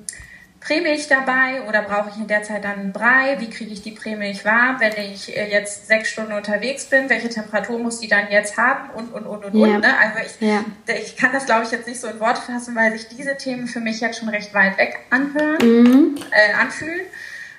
Prämilch 0.65 1.09
dabei 1.09 1.63
oder 1.69 1.83
brauche 1.83 2.09
ich 2.09 2.17
in 2.17 2.27
der 2.27 2.43
Zeit 2.43 2.65
dann 2.65 2.79
einen 2.79 2.93
Brei? 2.93 3.37
Wie 3.39 3.51
kriege 3.51 3.71
ich 3.71 3.83
die 3.83 3.91
Prämilch 3.91 4.47
warm, 4.47 4.81
wenn 4.81 4.95
ich 4.97 5.37
äh, 5.37 5.51
jetzt 5.51 5.89
sechs 5.89 6.09
Stunden 6.09 6.33
unterwegs 6.33 6.87
bin? 6.87 7.11
Welche 7.11 7.29
Temperatur 7.29 7.79
muss 7.79 8.01
die 8.01 8.09
dann 8.09 8.31
jetzt 8.31 8.57
haben? 8.57 8.89
Und, 8.91 9.13
und, 9.13 9.27
und, 9.27 9.45
und, 9.45 9.55
ja. 9.55 9.75
und. 9.75 9.81
Ne? 9.83 9.99
Also 9.99 10.19
ich, 10.25 10.49
ja. 10.49 10.65
ich 10.87 11.17
kann 11.17 11.33
das, 11.33 11.45
glaube 11.45 11.65
ich, 11.65 11.71
jetzt 11.71 11.87
nicht 11.87 12.01
so 12.01 12.09
in 12.09 12.19
Worte 12.19 12.41
fassen, 12.41 12.75
weil 12.75 12.93
sich 12.93 13.09
diese 13.09 13.37
Themen 13.37 13.67
für 13.67 13.81
mich 13.81 14.01
jetzt 14.01 14.19
schon 14.19 14.31
recht 14.31 14.55
weit 14.55 14.79
weg 14.79 15.01
anhören, 15.11 15.59
mhm. 15.61 16.17
äh, 16.31 16.55
anfühlen. 16.55 17.07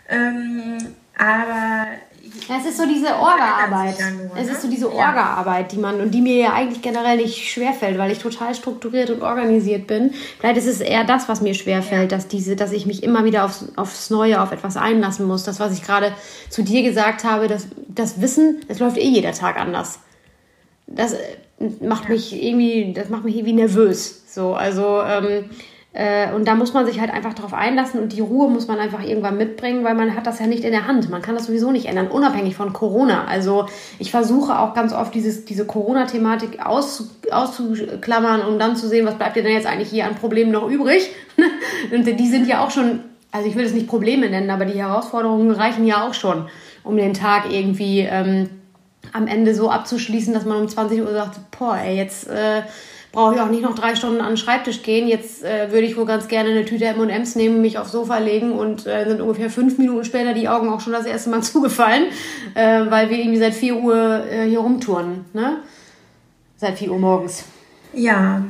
Ähm, 0.09 0.95
aber 1.15 1.87
es 2.49 2.65
ist 2.65 2.77
so 2.77 2.85
diese 2.85 3.15
Orga-Arbeit. 3.15 3.95
Es 4.35 4.47
ist 4.47 4.61
so 4.61 4.69
diese 4.69 4.91
Orga-Arbeit, 4.91 5.71
die 5.71 5.77
man 5.77 5.99
und 6.01 6.11
die 6.11 6.21
mir 6.21 6.35
ja 6.35 6.53
eigentlich 6.53 6.81
generell 6.81 7.17
nicht 7.17 7.49
schwerfällt, 7.49 7.97
weil 7.97 8.11
ich 8.11 8.19
total 8.19 8.53
strukturiert 8.55 9.09
und 9.09 9.21
organisiert 9.21 9.87
bin. 9.87 10.11
Vielleicht 10.39 10.57
ist 10.57 10.67
es 10.67 10.81
eher 10.81 11.03
das, 11.03 11.27
was 11.29 11.41
mir 11.41 11.53
schwerfällt, 11.53 12.11
ja. 12.11 12.17
dass 12.17 12.27
diese, 12.27 12.55
dass 12.55 12.71
ich 12.71 12.85
mich 12.85 13.03
immer 13.03 13.25
wieder 13.25 13.45
aufs, 13.45 13.65
aufs 13.75 14.09
Neue, 14.09 14.41
auf 14.41 14.51
etwas 14.51 14.77
einlassen 14.77 15.25
muss. 15.25 15.43
Das, 15.43 15.59
was 15.59 15.73
ich 15.73 15.83
gerade 15.83 16.13
zu 16.49 16.63
dir 16.63 16.83
gesagt 16.83 17.23
habe, 17.23 17.47
das, 17.47 17.67
das 17.87 18.21
Wissen, 18.21 18.61
das 18.67 18.79
läuft 18.79 18.97
eh 18.97 19.07
jeder 19.07 19.31
Tag 19.31 19.57
anders. 19.59 19.99
Das 20.87 21.13
äh, 21.13 21.19
macht 21.81 22.05
ja. 22.05 22.11
mich 22.11 22.33
irgendwie, 22.33 22.93
das 22.93 23.09
macht 23.09 23.23
mich 23.23 23.35
irgendwie 23.35 23.53
nervös. 23.53 24.23
So, 24.27 24.53
also 24.53 25.01
ähm, 25.01 25.25
Äh, 25.25 25.74
und 26.35 26.45
da 26.45 26.55
muss 26.55 26.73
man 26.73 26.85
sich 26.85 26.99
halt 26.99 27.09
einfach 27.13 27.33
darauf 27.33 27.53
einlassen 27.53 28.01
und 28.01 28.11
die 28.11 28.19
Ruhe 28.19 28.49
muss 28.49 28.67
man 28.67 28.79
einfach 28.79 29.01
irgendwann 29.01 29.37
mitbringen, 29.37 29.85
weil 29.85 29.95
man 29.95 30.13
hat 30.13 30.27
das 30.27 30.39
ja 30.39 30.47
nicht 30.47 30.65
in 30.65 30.71
der 30.71 30.87
Hand. 30.87 31.09
Man 31.09 31.21
kann 31.21 31.35
das 31.35 31.45
sowieso 31.45 31.71
nicht 31.71 31.85
ändern, 31.85 32.07
unabhängig 32.07 32.57
von 32.57 32.73
Corona. 32.73 33.25
Also 33.25 33.67
ich 33.97 34.11
versuche 34.11 34.59
auch 34.59 34.73
ganz 34.73 34.91
oft 34.91 35.15
dieses, 35.15 35.45
diese 35.45 35.65
Corona-Thematik 35.65 36.65
aus, 36.65 37.11
auszuklammern, 37.31 38.41
um 38.41 38.59
dann 38.59 38.75
zu 38.75 38.89
sehen, 38.89 39.05
was 39.05 39.15
bleibt 39.15 39.37
dir 39.37 39.43
denn 39.43 39.53
jetzt 39.53 39.67
eigentlich 39.67 39.89
hier 39.89 40.05
an 40.05 40.15
Problemen 40.15 40.51
noch 40.51 40.69
übrig. 40.69 41.11
und 41.93 42.05
die 42.05 42.27
sind 42.27 42.45
ja 42.45 42.61
auch 42.61 42.71
schon, 42.71 42.99
also 43.31 43.47
ich 43.47 43.55
will 43.55 43.65
es 43.65 43.73
nicht 43.73 43.87
Probleme 43.87 44.29
nennen, 44.29 44.49
aber 44.49 44.65
die 44.65 44.77
Herausforderungen 44.77 45.51
reichen 45.51 45.87
ja 45.87 46.05
auch 46.05 46.13
schon, 46.13 46.49
um 46.83 46.97
den 46.97 47.13
Tag 47.13 47.49
irgendwie 47.49 48.01
ähm, 48.01 48.49
am 49.13 49.27
Ende 49.27 49.55
so 49.55 49.69
abzuschließen, 49.69 50.33
dass 50.33 50.43
man 50.43 50.59
um 50.59 50.67
20 50.67 50.99
Uhr 50.99 51.13
sagt, 51.13 51.39
boah, 51.57 51.77
ey, 51.77 51.95
jetzt... 51.95 52.27
Äh, 52.27 52.63
brauche 53.15 53.33
ich 53.33 53.41
auch 53.41 53.49
nicht 53.49 53.63
noch 53.63 53.73
drei 53.73 53.95
Stunden 53.95 54.21
an 54.21 54.33
den 54.33 54.37
Schreibtisch 54.37 54.83
gehen. 54.83 55.07
Jetzt 55.07 55.43
äh, 55.43 55.71
würde 55.71 55.87
ich 55.87 55.97
wohl 55.97 56.05
ganz 56.05 56.27
gerne 56.27 56.51
eine 56.51 56.65
Tüte 56.65 56.85
M&M's 56.85 57.35
nehmen, 57.35 57.61
mich 57.61 57.79
aufs 57.79 57.91
Sofa 57.91 58.19
legen 58.19 58.51
und 58.51 58.85
äh, 58.85 59.07
sind 59.07 59.21
ungefähr 59.21 59.49
fünf 59.49 59.77
Minuten 59.77 60.05
später 60.05 60.33
die 60.33 60.47
Augen 60.47 60.69
auch 60.69 60.81
schon 60.81 60.93
das 60.93 61.05
erste 61.05 61.31
Mal 61.31 61.41
zugefallen, 61.41 62.05
äh, 62.53 62.85
weil 62.89 63.09
wir 63.09 63.17
irgendwie 63.17 63.39
seit 63.39 63.55
vier 63.55 63.77
Uhr 63.77 64.25
äh, 64.29 64.47
hier 64.47 64.59
rumtouren, 64.59 65.25
ne? 65.33 65.61
Seit 66.57 66.77
vier 66.77 66.91
Uhr 66.91 66.99
morgens. 66.99 67.45
Ja, 67.93 68.43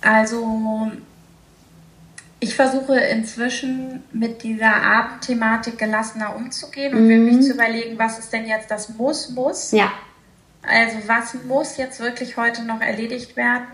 also 0.00 0.90
ich 2.40 2.54
versuche 2.54 2.96
inzwischen 2.98 4.02
mit 4.12 4.44
dieser 4.44 4.76
Abendthematik 4.76 5.76
gelassener 5.76 6.36
umzugehen 6.36 6.94
und 6.94 7.04
mhm. 7.04 7.08
wirklich 7.08 7.42
zu 7.42 7.54
überlegen, 7.54 7.98
was 7.98 8.18
ist 8.18 8.32
denn 8.32 8.46
jetzt 8.46 8.70
das 8.70 8.90
Muss, 8.90 9.30
Muss. 9.30 9.72
Ja. 9.72 9.90
Also 10.68 10.98
was 11.06 11.34
muss 11.44 11.76
jetzt 11.76 12.00
wirklich 12.00 12.36
heute 12.36 12.62
noch 12.64 12.80
erledigt 12.80 13.36
werden? 13.36 13.66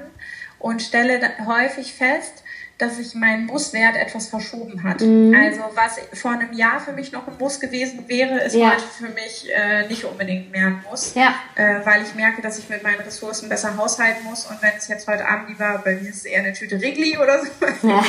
und 0.64 0.80
stelle 0.80 1.20
häufig 1.46 1.92
fest, 1.92 2.42
dass 2.78 2.96
sich 2.96 3.14
mein 3.14 3.44
Musswert 3.44 3.96
etwas 3.96 4.28
verschoben 4.28 4.82
hat. 4.82 5.02
Mhm. 5.02 5.34
Also 5.34 5.60
was 5.74 6.00
vor 6.18 6.30
einem 6.30 6.54
Jahr 6.54 6.80
für 6.80 6.92
mich 6.92 7.12
noch 7.12 7.28
ein 7.28 7.36
Muss 7.38 7.60
gewesen 7.60 8.08
wäre, 8.08 8.40
ist 8.40 8.56
ja. 8.56 8.72
heute 8.72 8.82
für 8.82 9.10
mich 9.10 9.46
äh, 9.54 9.86
nicht 9.88 10.04
unbedingt 10.04 10.50
mehr 10.50 10.68
ein 10.68 10.84
Muss, 10.88 11.14
ja. 11.14 11.34
äh, 11.54 11.84
weil 11.84 12.02
ich 12.02 12.14
merke, 12.14 12.40
dass 12.40 12.58
ich 12.58 12.70
mit 12.70 12.82
meinen 12.82 13.00
Ressourcen 13.00 13.50
besser 13.50 13.76
haushalten 13.76 14.24
muss 14.24 14.46
und 14.46 14.60
wenn 14.62 14.72
es 14.78 14.88
jetzt 14.88 15.06
heute 15.06 15.28
Abend 15.28 15.50
lieber, 15.50 15.82
bei 15.84 15.96
mir 15.96 16.08
ist 16.08 16.16
es 16.16 16.24
eher 16.24 16.40
eine 16.40 16.54
Tüte 16.54 16.80
Rigli 16.80 17.18
oder 17.18 17.40
so, 17.44 17.48
ja. 17.86 18.02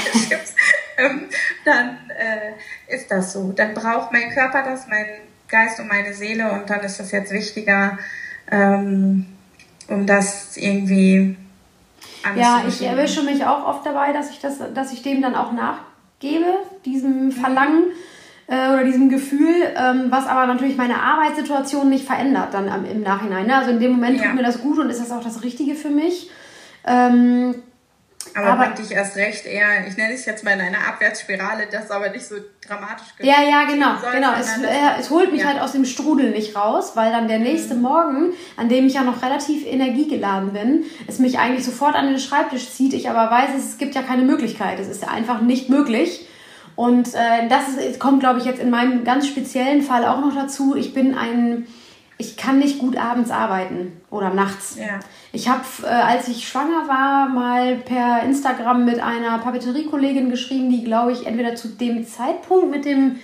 ähm, 0.98 1.28
dann 1.66 2.10
äh, 2.18 2.96
ist 2.96 3.12
das 3.12 3.34
so. 3.34 3.52
Dann 3.52 3.74
braucht 3.74 4.14
mein 4.14 4.30
Körper 4.30 4.64
das, 4.64 4.88
mein 4.88 5.08
Geist 5.50 5.78
und 5.82 5.90
meine 5.90 6.14
Seele 6.14 6.54
und 6.54 6.70
dann 6.70 6.80
ist 6.80 7.02
das 7.02 7.12
jetzt 7.12 7.34
wichtiger, 7.34 8.00
ähm, 8.52 9.26
um 9.88 10.06
das 10.06 10.58
irgendwie 10.58 11.38
ja, 12.36 12.64
ich 12.68 12.82
erwische 12.82 13.22
mich 13.22 13.46
auch 13.46 13.68
oft 13.68 13.86
dabei, 13.86 14.12
dass 14.12 14.32
ich, 14.32 14.40
das, 14.40 14.60
dass 14.74 14.92
ich 14.92 15.04
dem 15.04 15.22
dann 15.22 15.36
auch 15.36 15.52
nachgebe, 15.52 16.48
diesem 16.84 17.32
Verlangen 17.32 17.84
äh, 18.48 18.74
oder 18.74 18.84
diesem 18.84 19.10
Gefühl, 19.10 19.54
ähm, 19.76 20.08
was 20.10 20.28
aber 20.28 20.48
natürlich 20.48 20.78
meine 20.78 21.02
Arbeitssituation 21.02 21.90
nicht 21.90 22.06
verändert 22.06 22.54
dann 22.54 22.70
am, 22.70 22.86
im 22.86 23.02
Nachhinein. 23.02 23.48
Ne? 23.48 23.56
Also 23.56 23.72
in 23.72 23.80
dem 23.80 23.92
Moment 23.92 24.18
ja. 24.18 24.26
tut 24.26 24.36
mir 24.36 24.44
das 24.44 24.62
gut 24.62 24.80
und 24.80 24.90
ist 24.90 25.02
das 25.02 25.12
auch 25.12 25.24
das 25.24 25.44
Richtige 25.44 25.76
für 25.76 25.90
mich. 25.90 26.32
Ähm, 26.86 27.56
aber, 28.36 28.48
aber 28.50 28.68
dich 28.74 28.92
erst 28.92 29.16
recht 29.16 29.46
eher, 29.46 29.88
ich 29.88 29.96
nenne 29.96 30.14
es 30.14 30.26
jetzt 30.26 30.44
mal 30.44 30.52
in 30.52 30.62
einer 30.62 30.86
Abwärtsspirale, 30.88 31.68
das 31.72 31.90
aber 31.90 32.10
nicht 32.10 32.26
so 32.26 32.36
dramatisch 32.68 33.08
Ja, 33.20 33.42
ja, 33.42 33.64
genau, 33.64 33.98
soll, 34.02 34.12
genau. 34.12 34.34
Es, 34.38 34.58
äh, 34.62 35.00
es 35.00 35.10
holt 35.10 35.32
mich 35.32 35.42
ja. 35.42 35.48
halt 35.48 35.62
aus 35.62 35.72
dem 35.72 35.86
Strudel 35.86 36.32
nicht 36.32 36.56
raus, 36.56 36.92
weil 36.96 37.12
dann 37.12 37.30
der 37.30 37.40
nächste 37.40 37.76
mhm. 37.76 37.82
Morgen, 37.82 38.34
an 38.58 38.68
dem 38.68 38.88
ich 38.88 38.96
ja 38.96 39.04
noch 39.04 39.22
relativ 39.22 39.66
energiegeladen 39.66 40.52
bin, 40.52 40.84
es 41.08 41.20
mich 41.20 41.40
eigentlich 41.40 41.64
sofort 41.64 41.96
an 41.96 42.08
den 42.08 42.20
Schreibtisch 42.20 42.70
zieht, 42.72 42.94
ich 42.94 43.10
aber 43.10 43.32
weiß, 43.32 43.52
es 43.58 43.78
gibt 43.78 43.96
ja 43.96 44.02
keine 44.02 44.24
Möglichkeit. 44.24 44.80
Es 44.80 44.90
ist 44.90 45.02
ja 45.02 45.08
einfach 45.08 45.42
nicht 45.42 45.70
möglich. 45.70 46.28
Und 46.76 47.14
äh, 47.14 47.48
das 47.48 47.70
ist, 47.70 48.02
kommt, 48.02 48.20
glaube 48.20 48.40
ich, 48.40 48.46
jetzt 48.46 48.60
in 48.60 48.70
meinem 48.70 49.06
ganz 49.06 49.28
speziellen 49.28 49.82
Fall 49.82 50.04
auch 50.04 50.20
noch 50.20 50.36
dazu. 50.36 50.76
Ich 50.76 50.94
bin 50.94 51.18
ein 51.18 51.68
ich 52.18 52.38
kann 52.38 52.60
nicht 52.60 52.80
gut 52.80 52.98
abends 52.98 53.30
arbeiten 53.30 54.02
oder 54.10 54.30
nachts. 54.30 54.78
Ja. 54.80 55.00
Ich 55.36 55.50
habe, 55.50 55.64
äh, 55.84 55.88
als 55.88 56.30
ich 56.30 56.48
schwanger 56.48 56.88
war, 56.88 57.28
mal 57.28 57.76
per 57.76 58.24
Instagram 58.24 58.86
mit 58.86 59.02
einer 59.02 59.38
Papeteriekollegin 59.40 60.30
geschrieben, 60.30 60.70
die, 60.70 60.86
glaube 60.86 61.12
ich, 61.12 61.28
entweder 61.28 61.56
zu 61.56 61.68
dem 61.68 62.08
Zeitpunkt 62.08 62.72
mit 62.72 62.86
dem 62.86 63.18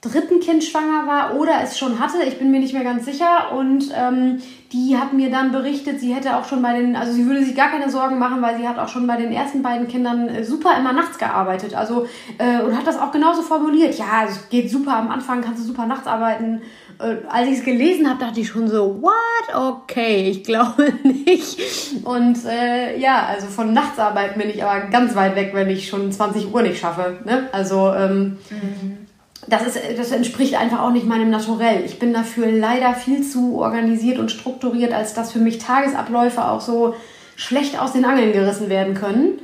dritten 0.00 0.40
Kind 0.40 0.64
schwanger 0.64 1.06
war 1.06 1.36
oder 1.36 1.60
es 1.62 1.78
schon 1.78 1.98
hatte. 1.98 2.22
Ich 2.26 2.38
bin 2.38 2.50
mir 2.50 2.60
nicht 2.60 2.72
mehr 2.72 2.84
ganz 2.84 3.04
sicher. 3.04 3.52
Und 3.54 3.92
ähm, 3.94 4.40
die 4.72 4.96
hat 4.96 5.12
mir 5.12 5.30
dann 5.30 5.52
berichtet, 5.52 6.00
sie 6.00 6.14
hätte 6.14 6.36
auch 6.36 6.46
schon 6.46 6.62
bei 6.62 6.78
den, 6.78 6.96
also 6.96 7.12
sie 7.12 7.26
würde 7.26 7.44
sich 7.44 7.54
gar 7.54 7.70
keine 7.70 7.90
Sorgen 7.90 8.18
machen, 8.18 8.40
weil 8.40 8.56
sie 8.56 8.66
hat 8.66 8.78
auch 8.78 8.88
schon 8.88 9.06
bei 9.06 9.16
den 9.16 9.30
ersten 9.30 9.62
beiden 9.62 9.88
Kindern 9.88 10.28
äh, 10.28 10.44
super 10.44 10.78
immer 10.78 10.92
nachts 10.92 11.18
gearbeitet. 11.18 11.74
Also 11.74 12.06
äh, 12.38 12.62
und 12.62 12.76
hat 12.76 12.86
das 12.86 12.98
auch 12.98 13.12
genauso 13.12 13.42
formuliert. 13.42 13.98
Ja, 13.98 14.24
es 14.26 14.48
geht 14.48 14.70
super 14.70 14.96
am 14.96 15.10
Anfang, 15.10 15.42
kannst 15.42 15.62
du 15.62 15.66
super 15.66 15.86
nachts 15.86 16.06
arbeiten. 16.06 16.62
Äh, 16.98 17.16
als 17.28 17.48
ich 17.48 17.58
es 17.58 17.64
gelesen 17.64 18.08
habe, 18.08 18.20
dachte 18.20 18.40
ich 18.40 18.48
schon 18.48 18.68
so, 18.68 19.02
what? 19.02 19.54
Okay, 19.54 20.30
ich 20.30 20.44
glaube 20.44 20.94
nicht. 21.02 21.58
Und 22.04 22.38
äh, 22.46 22.98
ja, 22.98 23.26
also 23.26 23.48
von 23.48 23.74
Nachtsarbeit 23.74 24.38
bin 24.38 24.48
ich 24.48 24.64
aber 24.64 24.88
ganz 24.88 25.14
weit 25.14 25.36
weg, 25.36 25.50
wenn 25.52 25.68
ich 25.68 25.88
schon 25.88 26.10
20 26.10 26.54
Uhr 26.54 26.62
nicht 26.62 26.80
schaffe. 26.80 27.18
Ne? 27.24 27.48
Also 27.52 27.92
ähm, 27.92 28.38
mhm. 28.48 28.99
Das, 29.46 29.66
ist, 29.66 29.78
das 29.96 30.12
entspricht 30.12 30.54
einfach 30.54 30.80
auch 30.80 30.90
nicht 30.90 31.06
meinem 31.06 31.30
Naturell. 31.30 31.84
Ich 31.84 31.98
bin 31.98 32.12
dafür 32.12 32.50
leider 32.50 32.94
viel 32.94 33.22
zu 33.22 33.58
organisiert 33.58 34.18
und 34.18 34.30
strukturiert, 34.30 34.92
als 34.92 35.14
dass 35.14 35.32
für 35.32 35.38
mich 35.38 35.58
Tagesabläufe 35.58 36.44
auch 36.44 36.60
so 36.60 36.94
schlecht 37.36 37.78
aus 37.78 37.92
den 37.92 38.04
Angeln 38.04 38.32
gerissen 38.32 38.68
werden 38.68 38.94
können. 38.94 39.40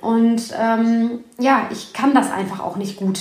Und 0.00 0.52
ähm, 0.58 1.20
ja, 1.38 1.68
ich 1.70 1.92
kann 1.92 2.14
das 2.14 2.30
einfach 2.30 2.60
auch 2.60 2.76
nicht 2.76 2.96
gut 2.96 3.20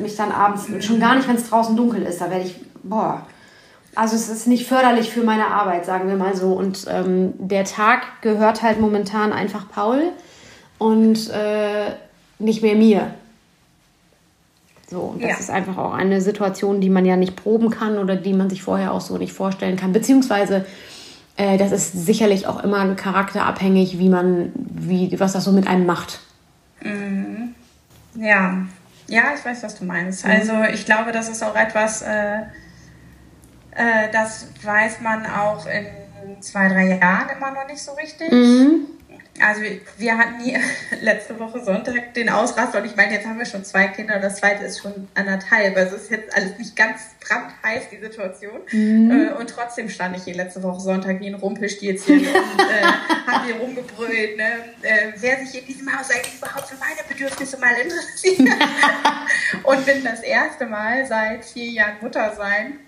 mich 0.00 0.16
dann 0.16 0.32
abends, 0.32 0.66
schon 0.84 0.98
gar 0.98 1.14
nicht, 1.14 1.28
wenn 1.28 1.36
es 1.36 1.48
draußen 1.48 1.76
dunkel 1.76 2.02
ist, 2.02 2.20
da 2.20 2.30
werde 2.30 2.46
ich 2.46 2.56
boah, 2.82 3.26
also 3.94 4.16
es 4.16 4.28
ist 4.28 4.46
nicht 4.46 4.66
förderlich 4.66 5.10
für 5.10 5.22
meine 5.22 5.48
Arbeit, 5.48 5.84
sagen 5.84 6.08
wir 6.08 6.16
mal 6.16 6.36
so. 6.36 6.52
Und 6.52 6.86
ähm, 6.88 7.34
der 7.38 7.64
Tag 7.64 8.22
gehört 8.22 8.62
halt 8.62 8.80
momentan 8.80 9.32
einfach 9.32 9.68
Paul 9.70 10.12
und 10.78 11.30
äh, 11.30 11.92
nicht 12.38 12.62
mehr 12.62 12.76
mir. 12.76 13.14
So, 14.90 15.00
und 15.00 15.22
das 15.22 15.30
ja. 15.30 15.36
ist 15.36 15.50
einfach 15.50 15.76
auch 15.76 15.92
eine 15.92 16.20
Situation, 16.22 16.80
die 16.80 16.88
man 16.88 17.04
ja 17.04 17.16
nicht 17.16 17.36
proben 17.36 17.70
kann 17.70 17.98
oder 17.98 18.16
die 18.16 18.32
man 18.32 18.48
sich 18.48 18.62
vorher 18.62 18.92
auch 18.92 19.02
so 19.02 19.18
nicht 19.18 19.34
vorstellen 19.34 19.76
kann. 19.76 19.92
Beziehungsweise, 19.92 20.64
äh, 21.36 21.58
das 21.58 21.72
ist 21.72 21.92
sicherlich 21.92 22.46
auch 22.46 22.64
immer 22.64 22.94
charakterabhängig, 22.94 23.98
wie 23.98 24.08
man, 24.08 24.52
wie, 24.54 25.18
was 25.20 25.32
das 25.32 25.44
so 25.44 25.52
mit 25.52 25.66
einem 25.66 25.84
macht. 25.84 26.20
Mhm. 26.80 27.54
Ja, 28.14 28.66
ja, 29.08 29.22
ich 29.36 29.44
weiß, 29.44 29.62
was 29.62 29.78
du 29.78 29.84
meinst. 29.84 30.24
Mhm. 30.24 30.30
Also 30.30 30.52
ich 30.72 30.86
glaube, 30.86 31.12
das 31.12 31.28
ist 31.28 31.42
auch 31.42 31.54
etwas, 31.54 32.00
äh, 32.02 32.38
äh, 33.72 34.10
das 34.10 34.48
weiß 34.62 35.02
man 35.02 35.26
auch 35.26 35.66
in 35.66 36.40
zwei, 36.40 36.68
drei 36.68 36.98
Jahren 36.98 37.28
immer 37.36 37.50
noch 37.50 37.66
nicht 37.66 37.82
so 37.82 37.92
richtig. 37.92 38.32
Mhm. 38.32 38.86
Also 39.40 39.62
wir, 39.98 40.18
hatten 40.18 40.40
hier 40.40 40.60
letzte 41.00 41.38
Woche 41.38 41.62
Sonntag 41.64 42.14
den 42.14 42.28
Ausraster 42.28 42.78
und 42.78 42.86
ich 42.86 42.96
meine, 42.96 43.14
jetzt 43.14 43.26
haben 43.26 43.38
wir 43.38 43.46
schon 43.46 43.64
zwei 43.64 43.88
Kinder, 43.88 44.18
das 44.18 44.36
zweite 44.36 44.64
ist 44.64 44.80
schon 44.80 45.08
anderthalb. 45.14 45.76
Also 45.76 45.96
es 45.96 46.02
ist 46.04 46.10
jetzt 46.10 46.34
alles 46.34 46.58
nicht 46.58 46.76
ganz 46.76 47.00
brandheiß, 47.20 47.90
die 47.90 47.98
Situation. 47.98 48.60
Mhm. 48.70 49.10
Äh, 49.10 49.32
und 49.32 49.50
trotzdem 49.50 49.88
stand 49.88 50.16
ich 50.16 50.24
hier 50.24 50.34
letzte 50.34 50.62
Woche 50.62 50.80
Sonntag 50.80 51.20
wie 51.20 51.28
ein 51.28 51.34
Rumpelstilzchen 51.34 52.18
und 52.18 52.26
äh, 52.26 52.82
habe 53.26 53.46
hier 53.46 53.56
rumgebrüllt, 53.56 54.36
ne? 54.36 54.50
äh, 54.82 55.12
wer 55.16 55.38
sich 55.38 55.60
in 55.60 55.66
diesem 55.66 55.98
Haus 55.98 56.10
eigentlich 56.10 56.36
überhaupt 56.36 56.68
für 56.68 56.76
meine 56.76 57.00
Bedürfnisse 57.08 57.58
mal 57.58 57.74
interessiert. 57.74 58.40
und 59.62 59.86
bin 59.86 60.04
das 60.04 60.20
erste 60.20 60.66
Mal 60.66 61.06
seit 61.06 61.44
vier 61.44 61.70
Jahren 61.70 61.96
Mutter 62.00 62.34
sein 62.36 62.80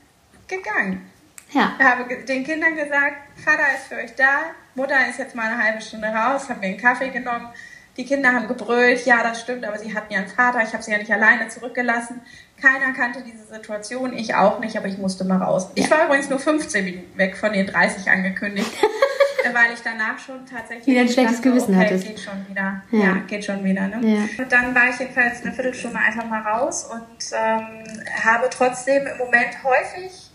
gegangen. 0.49 1.11
Ja. 1.53 1.75
Ich 1.79 1.85
habe 1.85 2.17
den 2.25 2.45
Kindern 2.45 2.77
gesagt, 2.77 3.17
Vater 3.45 3.75
ist 3.77 3.89
für 3.89 3.97
euch 3.97 4.15
da, 4.15 4.55
Mutter 4.75 5.09
ist 5.09 5.19
jetzt 5.19 5.35
mal 5.35 5.51
eine 5.51 5.63
halbe 5.63 5.81
Stunde 5.81 6.09
raus, 6.09 6.49
habe 6.49 6.61
mir 6.61 6.67
einen 6.67 6.79
Kaffee 6.79 7.11
genommen. 7.11 7.49
Die 7.97 8.05
Kinder 8.05 8.33
haben 8.33 8.47
gebrüllt, 8.47 9.05
ja, 9.05 9.23
das 9.23 9.41
stimmt, 9.41 9.65
aber 9.65 9.79
sie 9.79 9.95
hatten 9.95 10.13
ja 10.13 10.21
einen 10.21 10.29
Vater, 10.29 10.63
ich 10.63 10.73
habe 10.73 10.83
sie 10.83 10.93
ja 10.93 10.99
nicht 10.99 11.13
alleine 11.13 11.49
zurückgelassen. 11.49 12.21
Keiner 12.61 12.93
kannte 12.93 13.23
diese 13.23 13.45
Situation, 13.45 14.17
ich 14.17 14.35
auch 14.35 14.61
nicht, 14.61 14.77
aber 14.77 14.87
ich 14.87 14.97
musste 14.97 15.25
mal 15.25 15.39
raus. 15.39 15.69
Ich 15.75 15.91
war 15.91 16.07
übrigens 16.07 16.31
nur 16.31 16.39
15 16.39 16.85
Minuten 16.85 17.19
weg 17.19 17.37
von 17.37 17.53
den 17.53 17.67
30 17.67 18.09
angekündigt, 18.09 18.71
weil 19.45 19.75
ich 19.75 19.81
danach 19.83 20.19
schon 20.19 20.47
tatsächlich 20.47 20.87
wieder 20.87 21.01
ein 21.01 21.09
schlechtes 21.09 21.43
Gewissen 21.43 21.75
okay, 21.75 21.85
hattest. 21.85 22.07
geht 22.07 22.21
schon 22.21 22.49
wieder. 22.49 22.83
Ja, 22.93 22.99
ja 23.01 23.15
geht 23.27 23.45
schon 23.45 23.65
wieder. 23.65 23.89
Ne? 23.89 23.99
Ja. 24.03 24.43
Und 24.45 24.53
dann 24.53 24.75
war 24.75 24.89
ich 24.89 24.99
jedenfalls 24.99 25.43
eine 25.43 25.53
Viertelstunde 25.53 25.99
einfach 25.99 26.25
mal 26.27 26.43
raus 26.43 26.85
und 26.85 27.33
ähm, 27.33 27.85
habe 28.23 28.49
trotzdem 28.51 29.07
im 29.07 29.19
Moment 29.19 29.65
häufig 29.65 30.30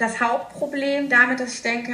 das 0.00 0.20
Hauptproblem 0.20 1.08
damit, 1.08 1.40
dass 1.40 1.54
ich 1.54 1.62
denke, 1.62 1.92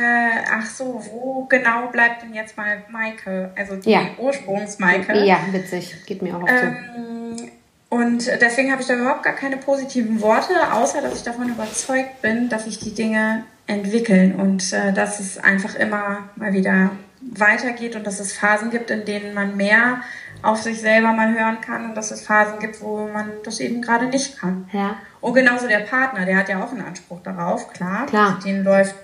ach 0.50 0.66
so, 0.66 1.02
wo 1.10 1.44
genau 1.44 1.88
bleibt 1.88 2.22
denn 2.22 2.34
jetzt 2.34 2.56
mal 2.56 2.82
Maike? 2.90 3.50
Also 3.56 3.76
die 3.76 3.90
ja. 3.90 4.02
Ursprungs-Maike. 4.18 5.24
Ja, 5.24 5.40
witzig. 5.50 5.94
Geht 6.06 6.22
mir 6.22 6.36
auch 6.36 6.42
auf 6.42 6.50
ähm, 6.50 7.36
so. 7.36 7.44
Und 7.88 8.26
deswegen 8.26 8.72
habe 8.72 8.82
ich 8.82 8.88
da 8.88 8.94
überhaupt 8.94 9.22
gar 9.22 9.34
keine 9.34 9.56
positiven 9.56 10.20
Worte, 10.20 10.54
außer 10.72 11.00
dass 11.02 11.16
ich 11.16 11.22
davon 11.22 11.48
überzeugt 11.48 12.20
bin, 12.20 12.48
dass 12.48 12.64
sich 12.64 12.78
die 12.78 12.94
Dinge 12.94 13.44
entwickeln 13.66 14.34
und 14.34 14.72
äh, 14.72 14.92
dass 14.92 15.20
es 15.20 15.38
einfach 15.38 15.74
immer 15.76 16.28
mal 16.36 16.52
wieder 16.52 16.90
weitergeht 17.20 17.96
und 17.96 18.06
dass 18.06 18.20
es 18.20 18.32
Phasen 18.32 18.70
gibt, 18.70 18.90
in 18.90 19.04
denen 19.04 19.34
man 19.34 19.56
mehr 19.56 20.00
auf 20.42 20.62
sich 20.62 20.80
selber 20.80 21.12
mal 21.12 21.32
hören 21.32 21.60
kann 21.60 21.86
und 21.86 21.94
dass 21.94 22.10
es 22.10 22.22
Phasen 22.22 22.58
gibt, 22.58 22.80
wo 22.80 23.08
man 23.08 23.30
das 23.44 23.60
eben 23.60 23.82
gerade 23.82 24.06
nicht 24.06 24.38
kann. 24.38 24.68
Ja. 24.72 24.96
Und 25.20 25.34
genauso 25.34 25.66
der 25.66 25.80
Partner, 25.80 26.24
der 26.24 26.36
hat 26.36 26.48
ja 26.48 26.62
auch 26.62 26.70
einen 26.72 26.82
Anspruch 26.84 27.20
darauf, 27.22 27.72
klar. 27.72 28.06
Klar. 28.06 28.38
Den 28.44 28.62
läuft 28.64 28.94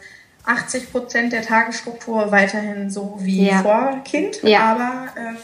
80 0.45 0.91
Prozent 0.93 1.33
der 1.33 1.43
Tagesstruktur 1.43 2.31
weiterhin 2.33 2.91
so 2.91 3.17
wie 3.21 3.49
Ja. 3.49 3.63
vor 3.63 4.01
Kind, 4.05 4.43
Ja. 4.43 4.73
aber 4.73 5.09
ähm, 5.17 5.37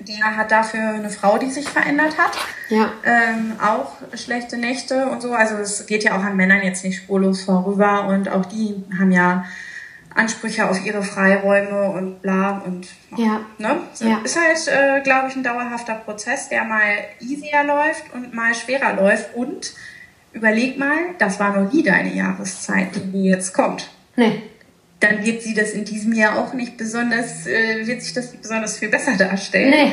der 0.00 0.36
hat 0.36 0.52
dafür 0.52 0.80
eine 0.90 1.10
Frau, 1.10 1.38
die 1.38 1.50
sich 1.50 1.68
verändert 1.68 2.16
hat. 2.18 2.38
Ja. 2.68 2.92
Ähm, 3.04 3.54
auch 3.60 3.92
schlechte 4.14 4.56
Nächte 4.56 5.06
und 5.08 5.20
so. 5.20 5.32
Also 5.32 5.56
es 5.56 5.86
geht 5.86 6.04
ja 6.04 6.16
auch 6.16 6.22
an 6.22 6.36
Männern 6.36 6.62
jetzt 6.62 6.84
nicht 6.84 6.98
spurlos 7.02 7.42
vorüber 7.42 8.06
und 8.06 8.28
auch 8.28 8.46
die 8.46 8.84
haben 8.98 9.10
ja 9.10 9.44
Ansprüche 10.18 10.68
auf 10.68 10.84
ihre 10.84 11.02
Freiräume 11.02 11.90
und 11.90 12.20
bla 12.22 12.62
und 12.66 12.88
Ja. 13.16 13.40
ne? 13.58 13.78
So, 13.92 14.04
Ja. 14.06 14.20
Ist 14.24 14.36
halt, 14.38 14.68
äh, 14.68 15.00
glaube 15.02 15.28
ich, 15.28 15.36
ein 15.36 15.42
dauerhafter 15.44 15.94
Prozess, 15.94 16.48
der 16.48 16.64
mal 16.64 16.82
easier 17.20 17.62
läuft 17.64 18.12
und 18.14 18.34
mal 18.34 18.52
schwerer 18.54 18.94
läuft. 18.94 19.34
Und 19.34 19.72
überleg 20.32 20.78
mal, 20.78 20.96
das 21.18 21.38
war 21.38 21.56
noch 21.56 21.72
nie 21.72 21.82
deine 21.82 22.12
Jahreszeit, 22.12 22.88
die 23.12 23.24
jetzt 23.26 23.54
kommt. 23.54 23.90
Nee. 24.16 24.42
Dann 25.00 25.24
wird 25.24 25.42
sie 25.42 25.54
das 25.54 25.70
in 25.70 25.84
diesem 25.84 26.12
Jahr 26.12 26.36
auch 26.38 26.52
nicht 26.52 26.76
besonders, 26.76 27.46
äh, 27.46 27.86
wird 27.86 28.02
sich 28.02 28.12
das 28.12 28.32
nicht 28.32 28.42
besonders 28.42 28.78
viel 28.78 28.88
besser 28.88 29.16
darstellen. 29.16 29.70
Nee. 29.70 29.92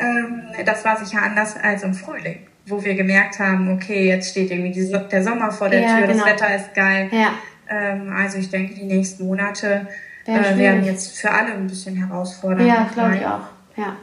Ähm, 0.00 0.42
das 0.64 0.84
war 0.84 0.96
sicher 1.04 1.22
anders 1.22 1.56
als 1.56 1.84
im 1.84 1.94
Frühling, 1.94 2.38
wo 2.66 2.82
wir 2.84 2.94
gemerkt 2.94 3.38
haben, 3.38 3.72
okay, 3.72 4.08
jetzt 4.08 4.30
steht 4.30 4.50
irgendwie 4.50 4.72
die, 4.72 4.90
der 5.12 5.22
Sommer 5.22 5.52
vor 5.52 5.68
der 5.68 5.82
Ja, 5.82 5.98
Tür, 5.98 6.06
genau. 6.08 6.24
das 6.24 6.26
Wetter 6.26 6.56
ist 6.56 6.74
geil. 6.74 7.08
Ja. 7.12 7.34
Ähm, 7.70 8.12
also 8.12 8.36
ich 8.38 8.50
denke, 8.50 8.74
die 8.74 8.84
nächsten 8.84 9.26
Monate 9.26 9.86
Werden 10.26 10.44
äh, 10.44 10.58
werden 10.58 10.84
jetzt 10.84 11.16
für 11.16 11.30
alle 11.30 11.52
ein 11.52 11.66
bisschen 11.66 11.96
herausfordernd. 11.96 12.68
Ja, 12.68 12.86
glaube 12.92 13.16
ich 13.16 13.24
auch. 13.24 13.40
Ja. 13.76 13.96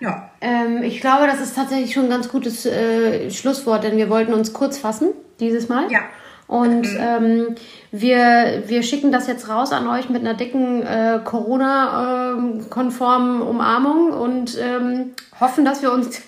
Ja, 0.00 0.30
Ähm, 0.40 0.82
ich 0.82 1.00
glaube, 1.02 1.26
das 1.26 1.42
ist 1.42 1.54
tatsächlich 1.54 1.92
schon 1.92 2.04
ein 2.04 2.10
ganz 2.10 2.30
gutes 2.30 2.64
äh, 2.64 3.30
Schlusswort, 3.30 3.84
denn 3.84 3.98
wir 3.98 4.08
wollten 4.08 4.32
uns 4.32 4.54
kurz 4.54 4.78
fassen 4.78 5.08
dieses 5.40 5.68
Mal. 5.68 5.92
Ja. 5.92 6.00
Und 6.46 6.88
ähm, 6.98 7.54
wir, 7.92 8.62
wir 8.66 8.82
schicken 8.82 9.12
das 9.12 9.26
jetzt 9.28 9.48
raus 9.48 9.70
an 9.72 9.86
euch 9.86 10.08
mit 10.08 10.22
einer 10.22 10.34
dicken 10.34 10.82
äh, 10.82 11.20
Corona-konformen 11.22 13.40
Umarmung 13.42 14.10
und 14.12 14.58
ähm, 14.58 15.12
hoffen, 15.38 15.64
dass 15.64 15.80
wir 15.82 15.92
uns 15.92 16.20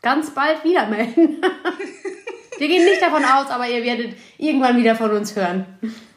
ganz 0.00 0.30
bald 0.30 0.64
wieder 0.64 0.86
melden. 0.86 1.36
wir 2.58 2.68
gehen 2.68 2.84
nicht 2.84 3.02
davon 3.02 3.24
aus, 3.24 3.50
aber 3.50 3.66
ihr 3.68 3.82
werdet 3.82 4.16
irgendwann 4.38 4.76
wieder 4.76 4.94
von 4.96 5.10
uns 5.10 5.34
hören. 5.34 5.66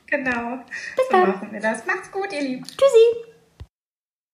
genau. 0.08 0.58
Bis 0.95 1.06
so 1.08 1.12
dann. 1.12 1.30
machen 1.30 1.49
wir 1.51 1.60
das. 1.60 1.86
Macht's 1.86 2.12
gut, 2.12 2.32
ihr 2.34 2.41
Lieben. 2.41 2.63
Tschüssi! 2.63 3.31